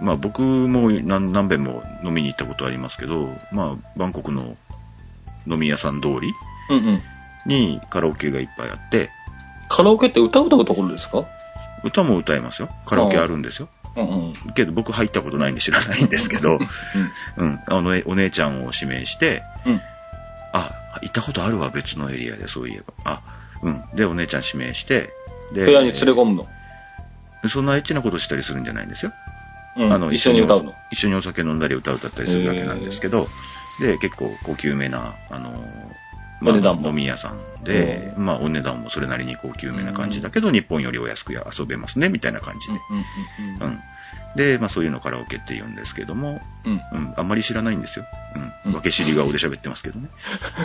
[0.01, 4.55] まあ僕も何何遍も飲みに行ったことありますけど、まあバンコクの
[5.47, 6.33] 飲み屋さん通り
[6.69, 7.01] うんうん。
[7.49, 9.09] にカラオケがいっぱいあって、
[9.67, 11.25] カラオケって歌う歌うところですか？
[11.83, 12.69] 歌も歌えますよ。
[12.85, 13.69] カラオケあるんですよ。
[13.95, 14.53] うんうん。
[14.55, 16.59] けど僕入ったことないんで知らないんですけど、
[17.37, 19.81] うん、あの、お姉ちゃんを指名して、うん。
[20.53, 22.93] あ、行ったことあるわ、別のエリアで、そういえば。
[23.03, 23.21] あ、
[23.63, 23.83] うん。
[23.95, 25.11] で、お姉ちゃん指名して、
[25.53, 26.47] で、部屋に連れ込むの？
[27.49, 29.11] そんなエッチなことしたりするんじゃないんですよ。
[29.77, 29.93] うん。
[29.93, 30.73] あの、一緒に歌うの？
[30.91, 33.27] 一緒にお酒飲んだり歌う歌ったりするわけなんですけど、
[33.79, 35.51] で、結構高級めな、あの、
[36.41, 42.73] まあお値段も飲み屋さんで、まあ、お値段もそれなりに高級めな感じだけど、日本よりお安くや遊べますね、みたいな感じで。
[43.59, 43.79] うんうん。
[44.35, 48.05] で、まあ、そういうのカラオケって言うんですけども、うんうん、あんまり知らないんですよ。
[48.35, 48.39] う。
[48.39, 50.09] うんん分け知り顔で喋ってますけどね。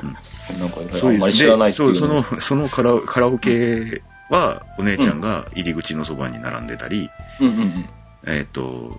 [0.03, 0.55] うん。
[0.55, 0.61] うん。
[0.61, 2.23] なんか、そういうあんまり知らないっていうでそう、その。
[2.23, 7.11] の、そのカラカラオケは、お姉ちゃんが入り口のそばに並んでたり、
[7.41, 7.89] うんうん
[8.27, 8.99] えっ、と、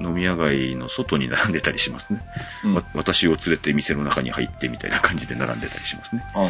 [0.00, 2.20] 飲み屋街の外に並んでたりしますね。
[2.64, 2.74] うん。
[2.74, 6.24] わ私を連れて店の中に入ってみたいな感じで並んでたりしますね。
[6.34, 6.48] は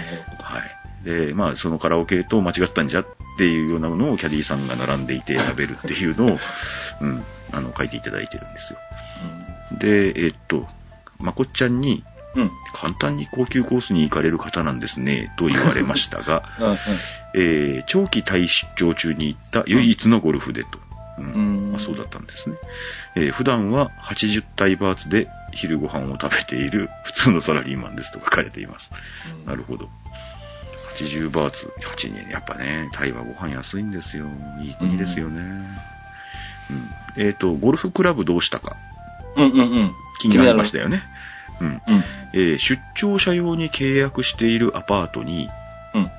[0.61, 1.05] い。
[1.05, 3.07] で、まあ、そのカラオケと間違ったんじゃっ
[3.39, 6.39] ていうようなものをキャディーさんが並んでいて選べるっていうのを、
[7.01, 8.79] うん、あの、書いていただいてるんですよ。
[9.79, 10.69] で、えっ、と、
[11.19, 12.43] まこっちゃんに、うん。
[12.43, 12.51] うん。
[12.75, 16.79] 簡単に高級コースに行かれる方なんですね、と言われましたが、 うんうん。
[17.35, 20.79] えー長期タイ出張中に行った唯一のゴルフでと。
[21.19, 22.57] うんうんまあ、そうだったんですね。
[23.17, 28.91] えー普段は80体バーツで昼ご飯を食べている普通のサラリーマンですと書かれています。
[29.47, 29.89] なるほど。
[30.99, 34.27] 80バーツ、8人、やっぱね、タイはご飯安いんですよ。
[34.63, 35.41] いい国ですよね。
[37.17, 37.25] うん。
[37.25, 38.77] えっ、と、ゴルフクラブどうしたか？
[39.37, 39.93] うんうんうん。
[40.21, 41.03] 気になりましたよね。
[41.61, 41.69] うん。
[41.69, 41.81] うん。
[42.35, 45.49] えー出張者用に契約しているアパートに、
[45.95, 46.11] うん。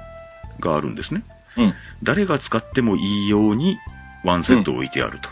[0.60, 1.24] があるんですね。
[1.58, 1.74] うん。
[2.04, 3.78] 誰が使ってもいいように
[4.24, 5.30] ワンセット置いてあると。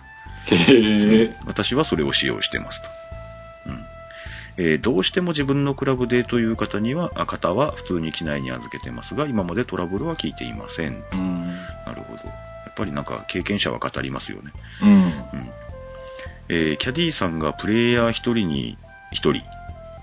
[1.45, 2.89] 私はそれを使用してますと。
[3.67, 3.85] うん
[4.59, 11.03] えーどうしても自分のクラブでという方には、あ方は普通に機内に預けてますが、今までトラブルは聞いていません。
[11.11, 11.47] うん。
[11.85, 12.23] なるほど。
[12.23, 12.31] や
[12.71, 14.51] っぱりなんか経験者は語りますよね。
[14.81, 14.89] うん。
[14.89, 15.13] うん
[16.49, 18.77] えーキャディーさんがプレイヤー1人に
[19.13, 19.31] 1人、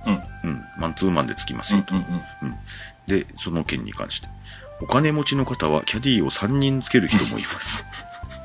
[0.07, 0.23] うん。
[0.44, 1.94] うん、マンツーマンでつきますよと。
[1.94, 2.57] うんうんうん
[3.07, 4.29] で、その件に関して。
[4.81, 7.85] お金持ちの方はキャディーを3人つける人もいます。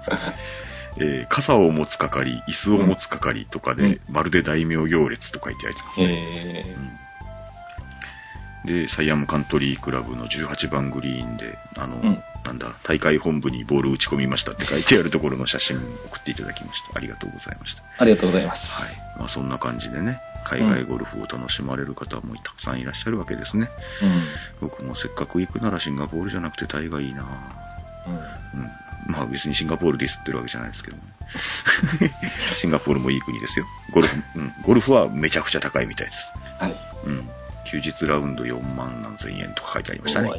[0.98, 6.08] えー傘を持つ係、椅子を持つ係とかで、うんまるで大名行列と書いてありますうん。
[6.08, 6.14] ね。
[6.14, 7.00] へえ。
[8.66, 16.98] で、サイアムカントリークラブの18番グリーンで、あの、んなんだ、大会本部にボール打ち込みましたって書いてあるところの写真送っていただきました。
[16.98, 17.84] ありがとうございました。
[17.98, 18.68] ありがとうございます。
[18.68, 18.90] はい。
[19.18, 23.70] まあそんな感じでね、海外ゴルフを楽しまれる方もたくさんいらっしゃるわけですね。
[24.62, 27.24] 僕もせっかく行くならシンガポールじゃなくてタイがいいな
[28.08, 28.70] うん。
[29.08, 29.14] うん。
[29.14, 29.16] うん。
[29.16, 31.04] まあ別にシンガポールディスってるわけじゃないですけどね。
[32.60, 33.66] シンガポールもいい国ですよ。
[33.92, 34.54] ゴルフ、うん。
[34.64, 36.34] ゴルフはめちゃくちゃ高いみたいです。
[36.60, 36.76] はい。
[37.06, 37.30] うん。
[37.72, 40.30] 休日ラウンド4万何千円とか書いてありましたね。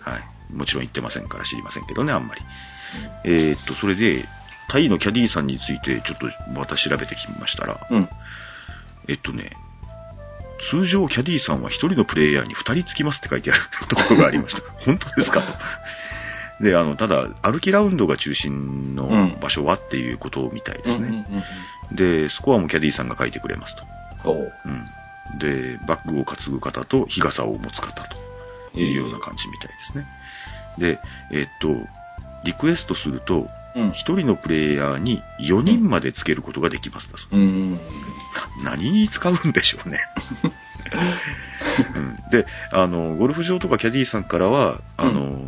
[0.00, 0.54] はい。
[0.54, 2.40] もちろん行ってませんから知りませんけどね、あんまり。
[3.24, 4.26] えーっと、それで、
[4.70, 8.08] タイのキャディーさんについてちょっとまた調べてきましたら、うん。
[9.08, 9.52] えっとね、
[10.70, 14.62] 通常キャディーさんは一人のプレイヤーに二人つきますって書いてあるところがありました。
[14.84, 15.42] 本当ですか？
[16.60, 21.26] で、あの、ただ、歩きラウンドが中心の場所はっていうことみたいですうんうんね。
[21.90, 21.96] うん。
[21.96, 23.82] で、スコアもキャディーさんが書いてくれますと。
[24.24, 24.52] そう。
[24.64, 25.38] うん。
[25.38, 28.08] で、バッグを担ぐ方と日傘を持つ方
[28.72, 30.06] というような感じみたいですね。
[30.78, 30.98] で、
[31.32, 31.68] えっと、
[32.44, 33.90] リクエストすると、うん。
[33.90, 37.72] 一人のプレイヤーに4人までつけることができますだそううん。
[38.64, 40.00] な何に使うんでしょうね。
[41.94, 45.38] うん、で、あの、ゴルフ場とかキャディーさんからは、あの、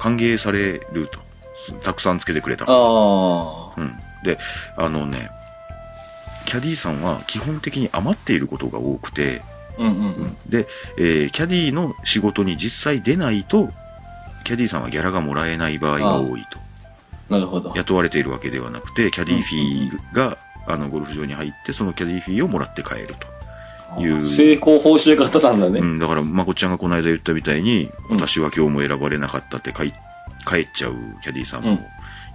[0.00, 1.20] 歓迎されると。
[1.84, 2.64] たくさんつけてくれた。
[2.66, 3.96] あうん。
[4.24, 4.38] で、
[4.76, 5.30] あのね、
[6.46, 9.42] キャディーさんは基本的に余っていることが多くて、
[9.78, 9.82] あ。
[9.82, 10.50] うんうんうん。
[10.50, 10.66] で、
[10.98, 13.68] えーキャディーの仕事に実際出ないと、
[14.44, 16.58] キャディーさんはギャラがもらえない場合が多いと。
[17.28, 17.72] なるほど。
[17.76, 23.39] 雇われているわけではなくて、キャディーフィーが、あの、ゴルフ場に入って、そのキャディーフィーをもらって帰ると。
[23.98, 25.80] いう成功報酬型なんだね。
[25.80, 29.92] うん、だから、まこっちゃんがこの間言ったみたいに、うん私は今日も選ばれなかったって帰
[30.46, 31.78] 帰っちゃうキャディーさんも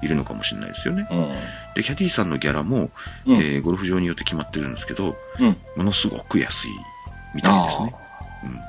[0.02, 1.08] いるのかもしれないですよね。
[1.10, 1.30] うん。
[1.76, 2.90] で、キャディーさんのギャラも、
[3.26, 5.58] うんえーゴルフ場によって決まってるんですけど、うん。
[5.76, 6.56] ものすごく安い
[7.36, 7.96] みたいですね。
[8.44, 8.60] うん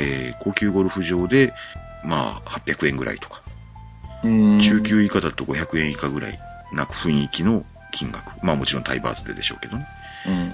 [0.00, 1.52] えー高級ゴルフ場で、
[2.04, 3.42] まあ、800円ぐらいとか、
[4.22, 4.60] うん。
[4.60, 6.38] 中級以下だと500円以下ぐらい
[6.72, 8.32] な雰囲気の金額。
[8.44, 9.86] まあもちろんタイバーズででしょうけどね。
[10.26, 10.52] うん。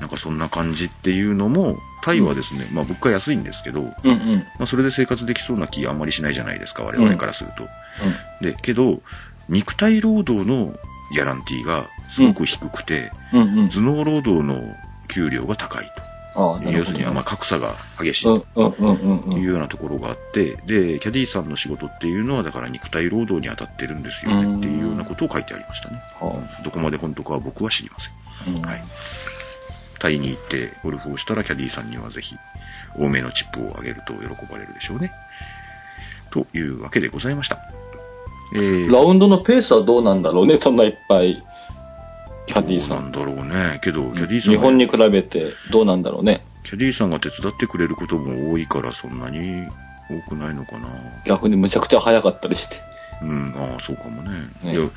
[0.00, 4.46] なんかそんな感じっていうのも、タイはですね、まあ物価安いんですけど、うんうん。
[4.58, 7.50] まあそれで生活できそうな気あんまりしないじゃないですか、我々からする
[8.40, 8.44] と。
[8.44, 9.02] で、けど、
[9.48, 10.74] 肉体労働の
[11.12, 13.42] ギャランティーがすごく低くて、うん。
[13.42, 13.70] うんうん。
[13.70, 14.60] 頭脳労働の
[15.12, 16.08] 給料が高いと。
[16.70, 19.42] 要するに、まあ格差が激しいうんうんうんうんといううん。
[19.42, 26.00] ようなところがあって、で、キャディーさんの仕事っていうのは、だから肉体労働に当たってるんですよねっていうようなことを書いてありましたね。
[26.20, 28.54] はどこまで本当かは僕は知りません。
[28.54, 28.84] うんはい。
[30.00, 32.36] タイに行ってゴルフをしたらキャディーさんにはぜひ
[32.96, 35.12] 多めのチップをあげると喜ばれるでしょうね。
[36.30, 37.58] というわけでございました。
[38.54, 41.42] えー、ラウンドのペースはどうなんだろうね、そんないっぱい。
[42.46, 42.88] キャディーさ。
[42.88, 43.80] どうなんんだろうね。
[43.82, 46.42] けど、キャディーさんが日本に比べてどうなんだろうね。
[46.64, 49.66] キャディーさんが手伝ってくれることも多いからそんなに
[50.26, 50.88] 多くないのかな。
[51.26, 52.76] 逆にむちゃくちゃ早かったりして。
[53.22, 54.48] うん、ああ、そうかもね。
[54.62, 54.88] ねいや、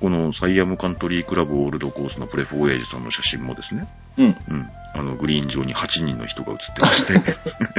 [0.00, 4.24] このサイアムカントリークラブオールドコースのプレフォーエイジさんの写真もですね、うん。
[4.26, 4.70] うん。
[4.94, 7.20] あの、グリーン上に8人の人が写ってまして、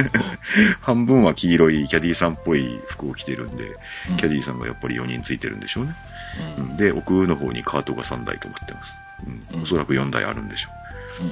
[0.80, 3.64] 半分は黄色いキャディーさんっぽい服を着てるんで、
[4.10, 5.94] うんキャディーさんがやっぱり4人ついてるんでしょうね。
[6.58, 6.60] う。
[6.60, 8.92] うんん、で、奥の方にカートが3台止まってます。
[9.26, 9.56] うん。
[9.56, 10.70] うんおそらく4台あるんでしょ
[11.20, 11.30] うんう。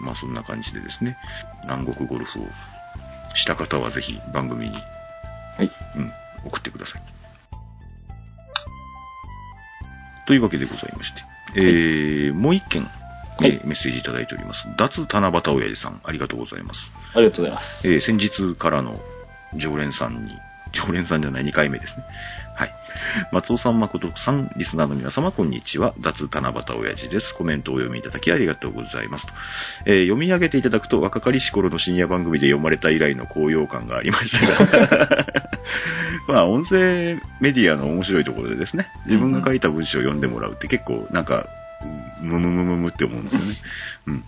[0.00, 0.06] うん。
[0.06, 1.16] まあそんな感じでですね、
[1.64, 2.48] 南国ゴルフを
[3.34, 4.76] した方はぜひ番組に、
[5.56, 5.70] はい。
[5.96, 6.12] うん、
[6.44, 7.02] 送ってください。
[10.30, 11.22] というわけでございまして、
[11.56, 14.64] えー、もう一件、えーはいメッセージいただいております。
[14.78, 16.88] 脱七夕親父さん、ありがとうございます。
[17.14, 17.88] ありがとうございます。
[17.88, 19.00] えー先日からの
[19.56, 20.30] 常連さんに、
[20.72, 22.04] 常連さんじゃない2回目ですね。
[22.54, 22.70] はい。
[23.32, 25.94] 松尾さん、誠さん、リスナーの皆様、こんにちは。
[26.00, 27.34] 脱七夕親父です。
[27.34, 29.32] コメントをお読みいただきありがとうございますと。
[29.86, 35.26] えー読み上げていただくと、若かりし頃の深夜番組で読まれた以来の高揚感がありましたが、
[36.28, 41.46] まあ、音声メディアの面白いところでですね、自分が書いた文章を読んでもらうって結構、なんか、
[42.20, 43.56] ムムムムムって思うんですよね。
[44.06, 44.24] うん。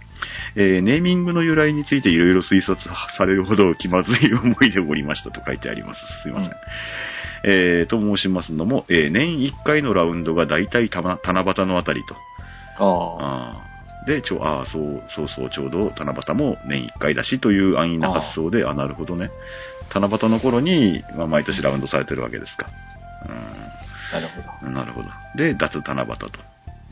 [0.57, 2.77] えーネーミングの由来についていろいろ推察
[3.17, 6.01] されるほど気まずい思いでおりましたと書いてあります。
[6.23, 6.51] すいません。
[6.51, 6.57] うん
[7.45, 12.15] えーと申しますのも、えー年1回のラウンドが大体たま七夕のあたりと。
[12.79, 13.73] ああー
[14.05, 19.31] で、ちょ、ああ、そう、そうそう、ちょうど七夕も年1回だしという安易な発想で、あなるほどね。
[19.95, 22.67] 七夕の頃に、まあ、毎年ラウンドされてるわけですか。
[24.12, 24.49] あ、なるほど。
[24.67, 25.09] うん、なるほど。
[25.37, 26.31] で、脱七夕と。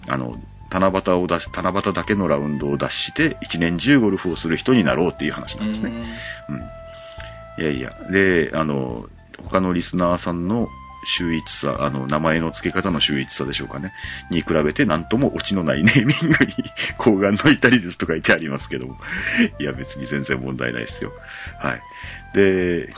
[0.08, 0.36] あの、
[0.70, 5.90] 七夕を出し、七夕だけのラウンドを出して、一年中ゴルフをする人になろうっていう話なんですね。
[6.48, 7.62] うん。
[7.62, 9.06] いやいや、で、あの、
[9.44, 10.68] 他のリスナーさんの
[11.04, 13.92] 秀逸さ、あの、名前の付け方の秀逸さでしょうかね。
[14.30, 16.54] に比べて、なんともオチのないネーミングに、
[16.98, 18.96] 睾丸の至りですと書いてありますけども。
[19.58, 21.12] いや、別に全然問題ないですよ。
[21.58, 21.82] はい。
[22.34, 22.92] で、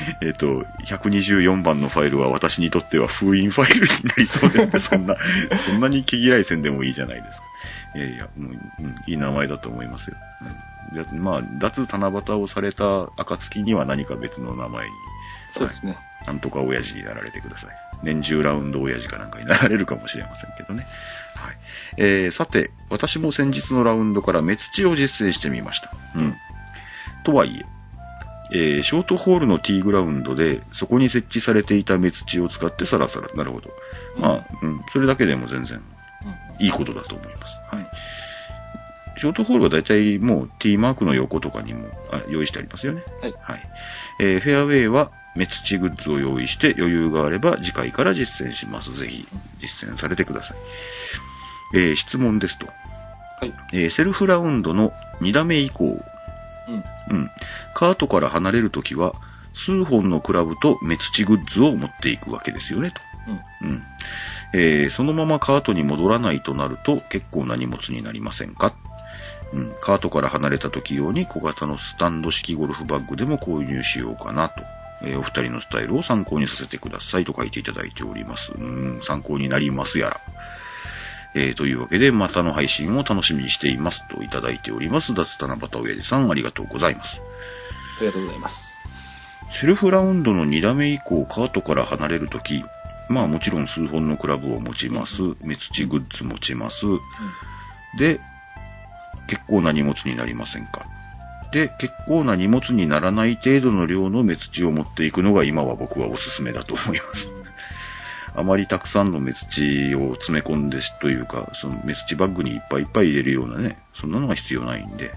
[0.20, 4.78] えっと、124番のファイルは私にとっては封印ファイルになりそうですね。
[4.90, 5.16] そんな、
[5.66, 7.46] そんなに毛嫌いせんでもいいじゃないですか。
[7.94, 10.16] いやいや、もう、うん、いい名前だと思いますよ。
[10.92, 12.84] うん、でまあ、脱七夕をされた
[13.16, 14.92] 暁には何か別の名前に、
[15.52, 15.96] そうですね。
[16.26, 17.70] なんとか親父になられてください。
[18.02, 20.86] 年中ラウンド親父かなんかになられるかもしれませんけどね。
[21.34, 21.56] はい。
[21.96, 25.90] えー、さて、私も先日のラウンドから目土を実践してみました。
[26.14, 26.34] うん。
[27.24, 27.75] とはいえ、
[28.52, 33.28] えーショートホールのティーグラウンドで、そこに設置されていた目土を使ってサラサラ。
[33.34, 33.70] なるほど。
[34.18, 35.80] まあ、うん、それだけでも全然
[36.60, 37.74] いいことだと思います。
[37.74, 37.86] はい。
[39.18, 43.02] ショートホールは大体もう T マークの横とかにもあ用意してありますよね。
[43.22, 43.62] はいはい。
[44.20, 48.92] えーフェアウェイは目土グッズを用意して余裕があれば次回から実践します。
[48.98, 49.26] ぜひ
[49.60, 50.56] 実践されてください。
[51.74, 52.66] えー質問ですと。
[52.66, 52.72] は
[53.46, 53.52] い。
[53.72, 55.98] えーセルフラウンドの2打目以降、
[56.68, 56.84] うん。
[57.16, 57.30] うん。
[57.74, 59.14] カートから離れるときは、
[59.54, 63.00] 数本のクラブと目土グッズを持っていくわけですよね、と。
[63.62, 63.70] うん。
[63.70, 63.82] うん。
[64.54, 68.74] えーそのままカートに戻らないとなると結構な荷物になりませんか？
[69.52, 69.74] うん。
[69.80, 74.62] カートから離れた時用に小型のスタンド式ゴルフバッグでも購入しようかなと。
[75.02, 78.52] えーお二人のスタイルを参考にさせてくださいと書いていただいております。
[78.52, 80.20] うん、参考になりますやら。
[81.38, 85.14] えーというわけで、またの配信を楽しみにしていますといただいております。
[85.14, 87.20] 脱七夕親父さん、ありがとうございます。
[87.98, 88.56] ありがとうございます。
[89.60, 92.64] セルフラウンドの2打目以降、カートから離れるとき、
[93.10, 95.12] まあもちろん数本のクラブを持ちます。
[95.42, 96.86] 目土グッズ持ちます。
[97.98, 98.18] で、
[99.28, 100.86] 結構な荷物になりませんか
[101.52, 107.35] で、結構な荷物にならない程度の量の目土を持っていくのが今は僕はおすすめだと思います。
[108.36, 115.10] あまりたくさんの目土を詰め込んでしというか、その目土バッグにいっぱいいっぱい入れるようなね、そんなのが必要ないんで、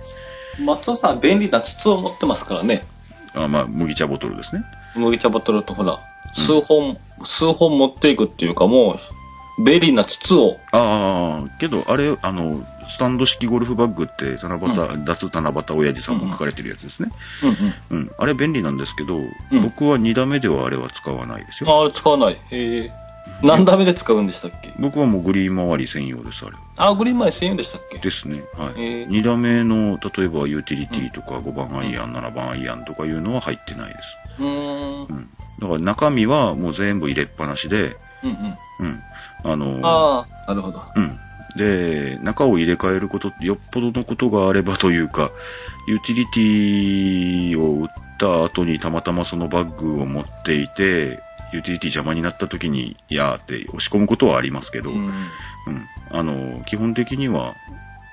[0.60, 2.84] 松尾さん、便利な筒を持ってますからね。
[3.34, 4.64] あまあ麦茶ボトルですね。
[4.96, 6.00] 麦茶ボトルとほら、うん
[6.36, 9.00] 数本、数本持っていくっていうかも
[9.60, 10.58] う、便利な筒を。
[10.72, 17.10] ああ、けど、あれ、あの、スタンド式ゴルフバッグって、七夕、脱七夕親父さんも書かれてるやつですね。
[17.90, 18.02] うんうん。
[18.02, 18.12] うん。
[18.18, 21.72] あれ便利なんですけど、ん僕は2打目ではあれは使わないですよ。
[21.72, 22.34] ああれ使わない。
[22.36, 22.92] へえ。
[23.42, 24.74] 何ダメで使うんでしたっけ？
[24.80, 26.58] 僕はもうグリーン周り専用です、あれ。
[26.78, 28.00] あ、グリーン前1000円でしたっけ？
[28.00, 28.44] ですね。
[28.58, 28.82] はい。
[28.82, 33.96] へえ2打目の、例えばユーティリティとか5番アイアン、7番アイアンとかいうのは入ってないで
[34.38, 34.42] す。
[34.42, 35.02] うーん。
[35.02, 35.30] うん。
[35.60, 38.58] だから中身はもう全部入れっぱなしで、うんうん。
[38.86, 39.02] うん。
[39.44, 40.82] あの、ああ、なるほど。
[40.96, 41.18] うん。
[41.56, 45.32] で、中を入れ替えること、よっぽどのことがあればというか、
[45.88, 47.88] ユーティリティを売っ
[48.20, 51.20] た後にたまたまそのバッグを持っていて、
[51.54, 55.08] ユーティリティ邪魔になった時に、いやーって押し込むことはありますけど、ううん。
[55.08, 55.16] ん。
[56.12, 57.56] あの、基本的には、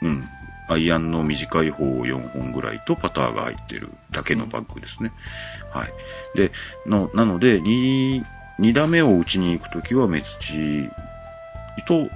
[0.02, 0.28] うん。
[0.68, 5.12] アイアンの短い方を4本ぐらいとパターが入ってるだけのバッグですね。
[5.72, 5.92] はい。
[6.36, 6.50] で、
[6.86, 8.24] の、なので、2、
[8.58, 10.90] 2打目を打ちに行くときは目土
[11.86, 12.08] と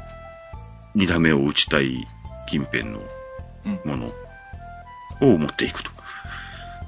[0.96, 2.06] 2打目を打ちたい
[2.48, 3.00] 近辺の
[3.66, 3.80] うん。
[3.84, 4.12] もの
[5.20, 5.90] を持っていくと。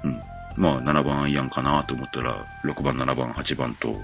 [0.05, 0.23] うん。
[0.57, 4.01] まあ、7番アイアンかなと思ったら、6番、7番、8番と、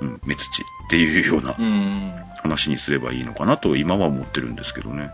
[0.00, 1.56] うんうん、目土っていうような。
[2.42, 5.10] 話にすればいいのかなと今は思ってるんですけどね。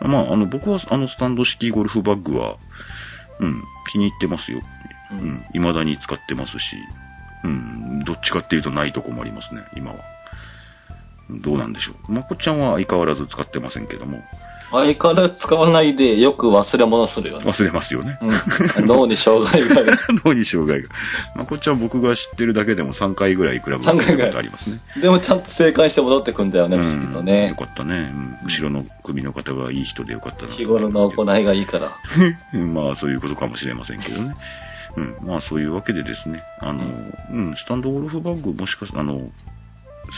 [0.00, 2.56] まあ、あの、僕はあのスタンド式ゴルフバッグは、
[3.38, 4.60] うん、気に入ってますよ。
[5.12, 6.76] ううんん、未だに使ってますし、
[7.44, 9.98] うん、どっちかっていうとないとこもありますね、今は。
[11.42, 12.12] どうなんでしょう。
[12.12, 14.22] まこっちゃんは相変わらず使ってませんけども、
[14.70, 17.44] 相変わらず使わないでよく忘れ物するよね。
[17.44, 18.18] 忘れますよね。
[18.20, 18.86] うん。
[18.86, 19.98] 脳に障害がある。
[20.24, 20.88] 脳に障害が。
[21.34, 24.80] まこっちゃん僕が知ってるだけでも3回ぐらいクラブに行ったことありますね。
[25.00, 27.54] でもちゃんと正解して戻ってくんだよね、不思議とよね。
[27.58, 28.36] かったね、うん。
[28.46, 31.96] 後ろの組の方がいい人でよかったなと日頃の行いがいいから。
[32.52, 34.34] う んまあ、そういうことかもしれませんけどね。
[34.96, 35.16] うん。
[35.22, 36.42] まあ、そういうわけでですね。
[36.60, 36.84] あの、
[37.32, 39.20] うん、スタンドゴルフバッグ、もしかしあの、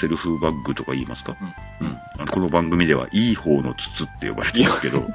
[0.00, 1.36] セルフバッグとか言いますか、
[1.80, 5.08] うん、あのこの番組では、いい方の筒って呼ばれてますけど、 はい。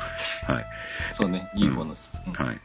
[1.14, 2.42] そうね、いい方の筒。
[2.44, 2.58] はい。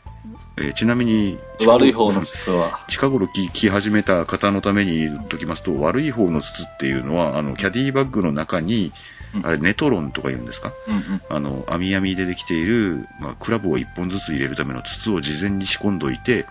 [0.59, 8.93] えーちなみに、悪い方の筒は、 近頃聞き始めた方のために言っときますと、悪い方の筒っていうのは、あの、キャディバッグの中に、
[9.35, 9.47] うん。
[9.47, 10.73] あれ、ネトロンとか言うんですか？
[10.87, 11.23] うんうん。
[11.31, 16.45] あの、網網でできている、まあ、クラブを1本ずつ入れるための筒を事前に仕込んどいて、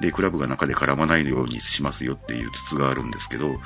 [0.00, 3.56] で、クラブが中で絡まないようにしますよっていう筒があるんですけど、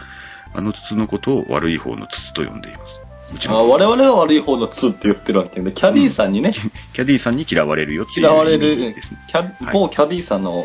[0.55, 3.01] あの筒のことを悪い方の筒と呼んでいます。
[3.35, 6.53] うちあの我々が悪い方の筒って言ってるわけで、キャディーさんにね、
[6.95, 8.27] キャディさんに嫌われるよっていう。
[8.27, 8.95] 嫌われる。
[9.29, 9.75] キャはい。
[9.75, 10.65] 某キャディーさんの、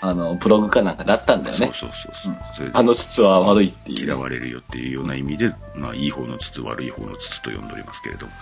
[0.00, 1.66] あの、ブログかなんかだったんだよね。
[1.66, 4.04] そうそうそうそう、うんあの筒は悪いっていう。
[4.06, 8.32] 嫌われるよっていうような意味で、まあ、いい方の筒、悪い方の筒と呼んでおりますけれども。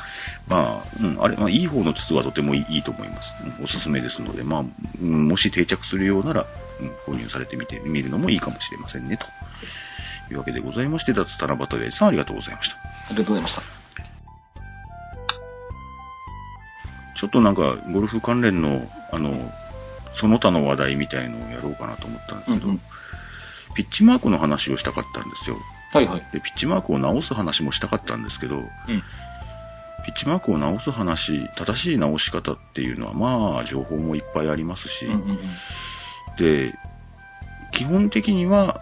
[0.48, 3.32] まあ、うん、あれ、まあ、いい方の筒はとてもいいと思います。
[3.58, 4.64] うんおすすめですので、まあ、
[5.00, 6.46] うんもし定着するようなら、
[6.80, 9.26] うん、購入されてみてみるのもいいかもしれませんね、と
[10.32, 12.76] いうわけでございまして、脱七夕親父さんありがとうございました。
[12.76, 13.62] ありがとうございました。
[17.16, 19.50] ちょっとなんか、ゴルフ関連の、あの、
[20.20, 22.80] その他の話題みたいのをやろうかなと思ったんですけど、うんうん。
[23.74, 25.56] ピッチマークの話をしたかったんですよ。
[25.92, 26.26] はいはい。
[26.32, 28.64] で、ピッチマークを直す話もしたかったんですけど、うん。
[30.06, 35.38] ピッチマークを直す話、正しい直し方っていうのは、まあ、情報もいっぱいありますし、うんうんうん。
[36.38, 36.74] で、
[37.72, 38.80] 基本的には、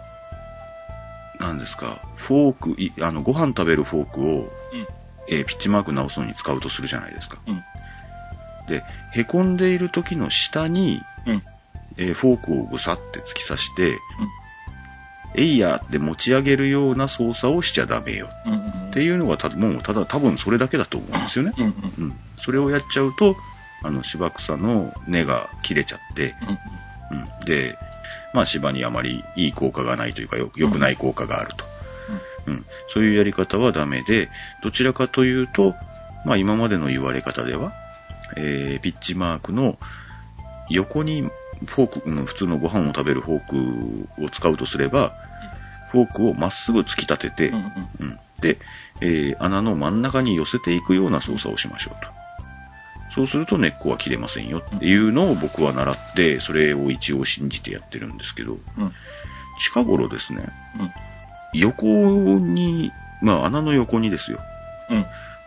[1.39, 4.87] 何ですか、フォーク、いあの、ご飯食べるフォークを、うん
[5.27, 7.39] えーピッチマーク直すのに使うとするじゃないですか。
[7.47, 7.63] うん。
[8.67, 11.43] で、凹んでいる時の下に、うん。
[11.97, 13.97] えーフォークをぐさって突き刺して、
[15.37, 18.89] えいやって持ち上げるような操作をしちゃダメようんうん。
[18.89, 21.53] っていうのがた、もうただ多分それだけだと思うんですよね。
[21.57, 21.73] うんうん。
[21.97, 22.13] うん。
[22.43, 23.35] それをやっちゃうと、
[23.83, 26.35] あの、芝草の根が切れちゃって、
[27.11, 27.45] うんうん。
[27.45, 27.77] で、
[28.33, 31.65] まあ芝にあまりいい効果がないというか、よ良くない効果があると。
[32.47, 32.65] うん。
[32.93, 34.29] そういうやり方はダメで、
[34.63, 35.75] どちらかというと、
[36.25, 37.73] まあ今までの言われ方では、
[38.37, 39.77] えー、ピッチマークの
[40.69, 41.23] 横に
[41.67, 45.13] フォーク、うん普通のご飯を食べるフォークを使うとすれば、
[45.91, 47.63] フォークをまっすぐ突き立てて、うんうん
[47.99, 48.57] うんで、
[49.01, 52.15] えー穴の真ん中に寄せていくような操作をしましょうと。
[53.15, 58.59] そうすると根っこは切れませんよっていうのを僕は習って、それを一応信じてやってるんですけど、うん。
[59.63, 60.49] 近頃ですね、
[61.53, 61.59] うん。
[61.59, 64.39] 横に、まあ穴の横にですよ、
[64.89, 65.05] うん。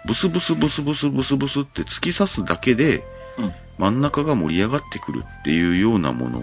[0.09, 3.05] ブスブスブスブスブスブスって突き刺すだけで、
[3.39, 3.53] うん。
[3.77, 6.41] 真ん中が盛り上がってくるっていうようなもの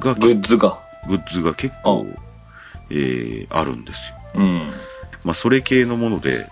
[0.00, 0.80] が、グッズが。
[1.06, 2.06] グッズが結構、
[2.90, 4.42] えーあるんですよ。
[4.42, 4.72] うん。
[5.24, 6.48] まあ、それ系のもので、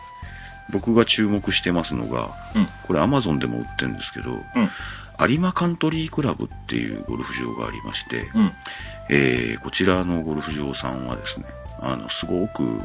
[0.70, 2.68] 僕が注目してますのが、うん。
[2.86, 4.40] これ Amazon でも売ってるんですけど、うん。
[5.30, 8.52] 有馬カントリークラブっていうゴルフ場がありまして、うん。
[9.08, 11.46] えーこちらのゴルフ場さんはですね、
[11.80, 12.80] あの、すごく、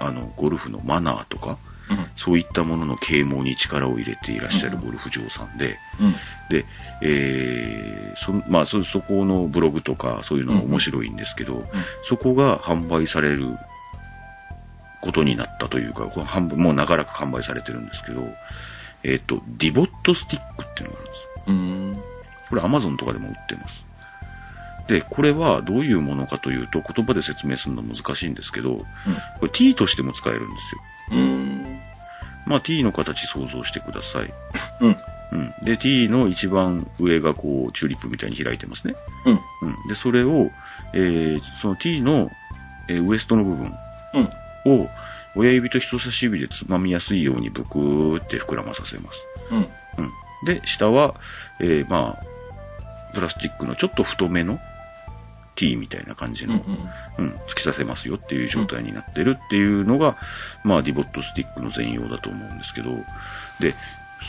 [0.00, 1.58] あの、ゴルフのマナーとか、
[1.90, 2.06] うん。
[2.16, 6.12] そういったものの啓蒙に力を入れていらっしゃるゴルフ場さんで、うん。
[6.48, 6.64] で、
[7.02, 11.64] えーそまあそ、そこのブログとかそういうのが面白いんですけど、
[12.08, 13.56] そこが販売される
[15.02, 16.06] ことになったというか、
[16.40, 18.22] もう長らく販売されてるんですけど、
[19.02, 21.44] えっ、と、 divot stick っていうのがあるんです。
[21.46, 22.02] うん。
[22.48, 23.84] これ Amazon とかでも売ってます。
[24.88, 28.84] で、これはどういうものかというと、言葉で説明するの難しいんですけど、
[29.40, 30.60] これ T としても使えるんで
[31.10, 31.20] すよ。
[32.46, 32.50] うん。
[32.50, 34.32] まあ T の形想像してください。
[34.80, 34.96] うん。
[35.32, 35.54] うん。
[35.64, 38.94] で、T の一番上がこう、チューリップみたいに開いてますね。
[39.26, 39.40] うん。
[39.68, 39.88] うん。
[39.88, 40.50] で、それを、
[40.92, 42.30] えー、その T の、
[42.88, 43.72] えーウエストの部分
[44.14, 44.82] うん。
[44.82, 44.88] を
[45.36, 49.18] 親指と人差し指でつまみやすいようにブクーって膨らまさせます。
[49.50, 49.58] うん。
[49.58, 50.12] うん。
[50.46, 51.14] で、下は、
[51.60, 54.58] えー、まあ、プラスチックのちょっと太めの
[55.56, 56.50] T みたいな感じうん。
[56.50, 56.64] の、
[57.18, 60.16] うん、突き刺せますよっていう状態になってるっていうのが、
[60.64, 62.90] まあ、 divot stick の全容だと思うんですけど、
[63.60, 63.74] で、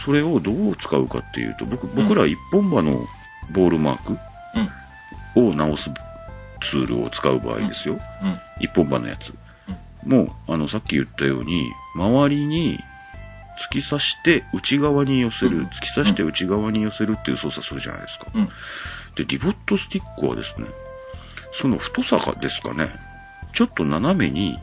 [0.06, 3.06] それをどう使うかっていうと、僕、僕ら一本刃の
[3.54, 4.18] ボールマーク
[5.36, 5.50] うん。
[5.50, 5.90] を直す
[6.72, 8.00] ツールを使う場合ですよ。
[8.22, 8.40] うん。
[8.62, 9.34] 一本刃のやつ。
[10.06, 12.80] もう、あの、さっき言ったように、周りに
[13.72, 18.28] 突き刺して内側に寄せる、うん突き刺して内側に寄せるっていう操作するじゃないですか。
[18.34, 18.46] うん。
[19.16, 20.68] で、 divot stick はですね、
[21.62, 22.90] その太さがですかね、
[23.54, 24.58] ちょっと斜めに、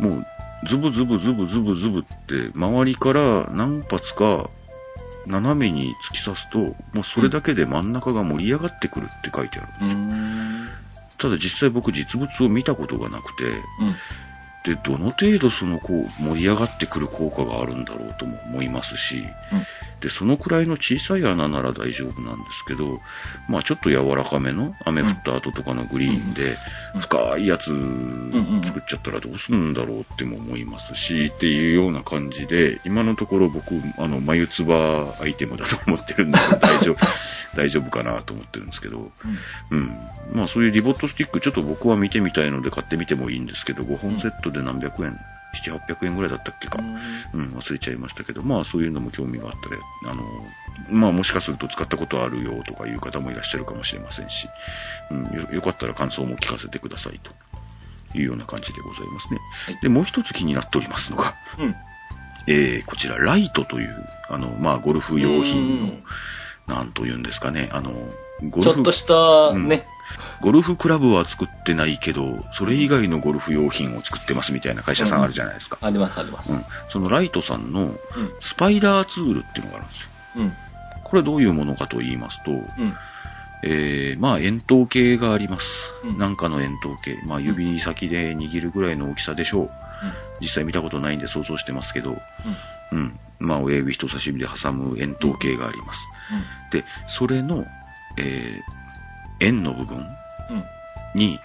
[0.00, 0.10] うん。
[0.10, 0.26] もう、
[0.68, 4.48] ズブズブズブズブズブって、周りから何発か、
[5.26, 9.88] 斜めに突き刺すと、もうそれだけで真ん中が盛り上がってくるって書いてあるんですよ。
[9.88, 10.68] うん。
[11.18, 13.44] ただ実際僕実物を見たことがなくて、
[14.66, 14.76] うん。
[14.76, 19.24] で、どの程度そのこう盛り上がってくる効果があるんだろうとも思いますし、
[20.00, 23.00] で、そのくらいの小さい穴なら大丈夫なんですけど、
[23.48, 26.56] まあちょっと柔らかめの雨降った後とかのグリーンで、
[26.94, 27.00] うん。
[27.00, 28.62] 深いやつん。
[28.64, 34.66] 作っちゃったらどうするんだろうっても思いますし、っていうような感じで、今のところ僕、あの、眉唾
[35.20, 36.96] アイテムだと思ってるんで、大丈夫、
[37.54, 39.10] 大丈夫かなと思ってるんですけど、
[39.70, 39.90] うん。
[40.32, 45.18] まあそういうリボットスティックちょっと僕は見てみたいので買ってみてもいいんですけど、5本セットで何百円、
[45.64, 46.78] 7、800円ぐらいだったっけか。
[47.32, 50.24] うん、忘れちゃいましたけど、まあそういうのも興味があったら、あの、
[50.90, 54.48] まあもしかすると使ったことあるよとかいう方もいらっしゃるかもしれませんし、
[55.10, 57.30] うん、よよかったら感想も聞かせてくださいと
[58.18, 59.40] いうような感じでございますね。
[59.66, 61.74] はいで、もう一つ気になっておりますのが、うん。
[62.48, 66.04] えー、こちら、ライトという、あの、まあゴルフ用品のうん、
[66.66, 67.92] なんというんですかね、あの、
[68.50, 69.86] ゴルフちょっとした、ね。
[70.40, 75.78] ゴルフクラブは作ってないけど、それ以外のゴルフ用品を作ってますみたいな会社さんあるじゃないですか。
[75.80, 76.50] あります、あります。
[76.50, 76.64] うん。
[76.90, 77.96] そのライトさんのうん。
[78.40, 80.08] スパイダーツールっていうのがあるんですよ。
[80.36, 80.52] うん。
[81.04, 82.94] これどういうものかと言いますと、うん。
[83.62, 85.66] えー、まあ円筒形があります。
[86.04, 87.18] うんなんかの円筒形。
[87.26, 89.70] まあ指先で握るぐらいの大きさでしょう。
[90.40, 92.18] 実際見たことないんで想像してますけど、
[92.92, 93.18] うん。
[93.38, 96.00] まあ親指人差し指で挟む円筒形があります。
[96.72, 97.64] で、それの、
[98.18, 100.56] えー、円の部分うん。
[100.56, 100.64] うん。
[101.14, 101.38] に、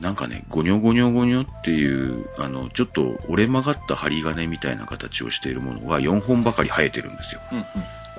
[0.00, 7.40] なんかね、ゴニョゴニョゴニョっていう、あの、ちょっと折れ曲がった針金みたいな形をしているものが4本ばかり生えてるんですよ。
[7.52, 7.64] うん。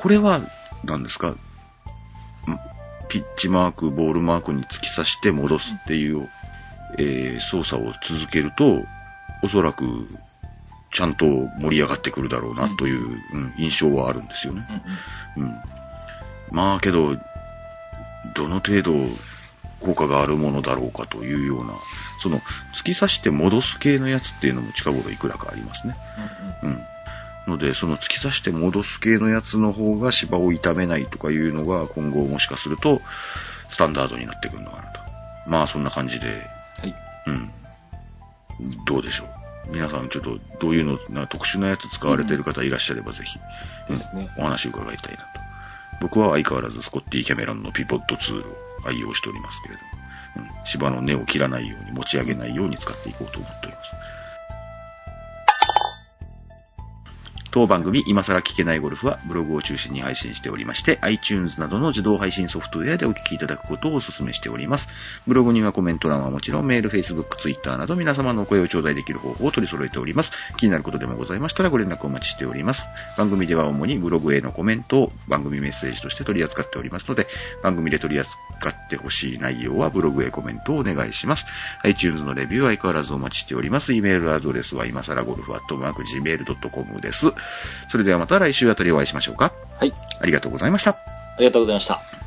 [0.02, 0.42] これは、
[0.86, 1.30] 何ですか？
[1.30, 1.38] ん
[3.10, 6.30] ピッチマーク、ボールマークに突き刺して戻すっていう、
[6.98, 8.82] えー操作を続けると、
[9.44, 10.08] おそらく、
[10.94, 11.26] ちゃんと
[11.60, 14.66] 盛り上がってくるだろうなという、うん印象はあるんですよね。
[15.38, 15.44] うん。
[15.44, 15.56] うん。
[16.52, 17.18] まあけど、
[18.36, 18.94] どの程度
[19.82, 21.74] 効果があるものだろうかというような、
[22.22, 22.40] その
[22.76, 25.96] 突き刺して戻す系のやつっていうのも近頃いくらかありますね。
[26.64, 26.80] うん。
[27.48, 33.02] ので、その突き刺して戻す系のやつの方が芝を傷めないとかいうのが今後もしかすると
[33.70, 35.00] スタンダードになってくるのかなと。
[35.46, 36.96] まあそんな感じで、はい。
[37.28, 37.52] うん。
[38.86, 39.72] どうでしょう？
[39.72, 43.40] 皆さんちょっとどういうの、な特殊なやつ使われてる方いらっしゃればぜひ、
[43.90, 45.26] ですねうんお話伺いたいなと。
[46.02, 49.88] 僕は相変わらずスコッティ・キャメロンのピボットツールを愛用しておりますけれども、
[50.36, 53.90] うん、芝の根を切らないように持ち上げないように使っていこうと思っております。
[57.54, 64.88] 当番組、今更聞けないゴルフはブログを中心に配信しておりまして、iTunes などの自動配信ソフトウェアでお聞きいただくことをお勧めしております。
[65.28, 70.32] ブログにはコメント欄はもちろん、メール、Facebook、Twitter など皆様のお声を頂戴できる方法を取り揃えております。
[70.58, 72.82] 気になることでもございましたらご連絡お待ちしております。
[73.20, 77.28] 番組では主にブログへのコメントを番組メッセージとして取り扱っておりますので、
[77.62, 78.36] 番組で取り扱
[78.72, 81.46] ってほしい内容はブログへコメントをお願いします。
[81.84, 83.94] iTunes のレビューは相変わらずお待ちしております。
[83.94, 87.32] イメールアドレスは今更ゴルフアットマーク Gmail.com です。
[87.90, 89.54] それではまた来週あたりお会いしましょうか。
[89.80, 89.94] はい。
[90.20, 90.92] ありがとうございました。
[90.92, 92.23] ありがとうございました。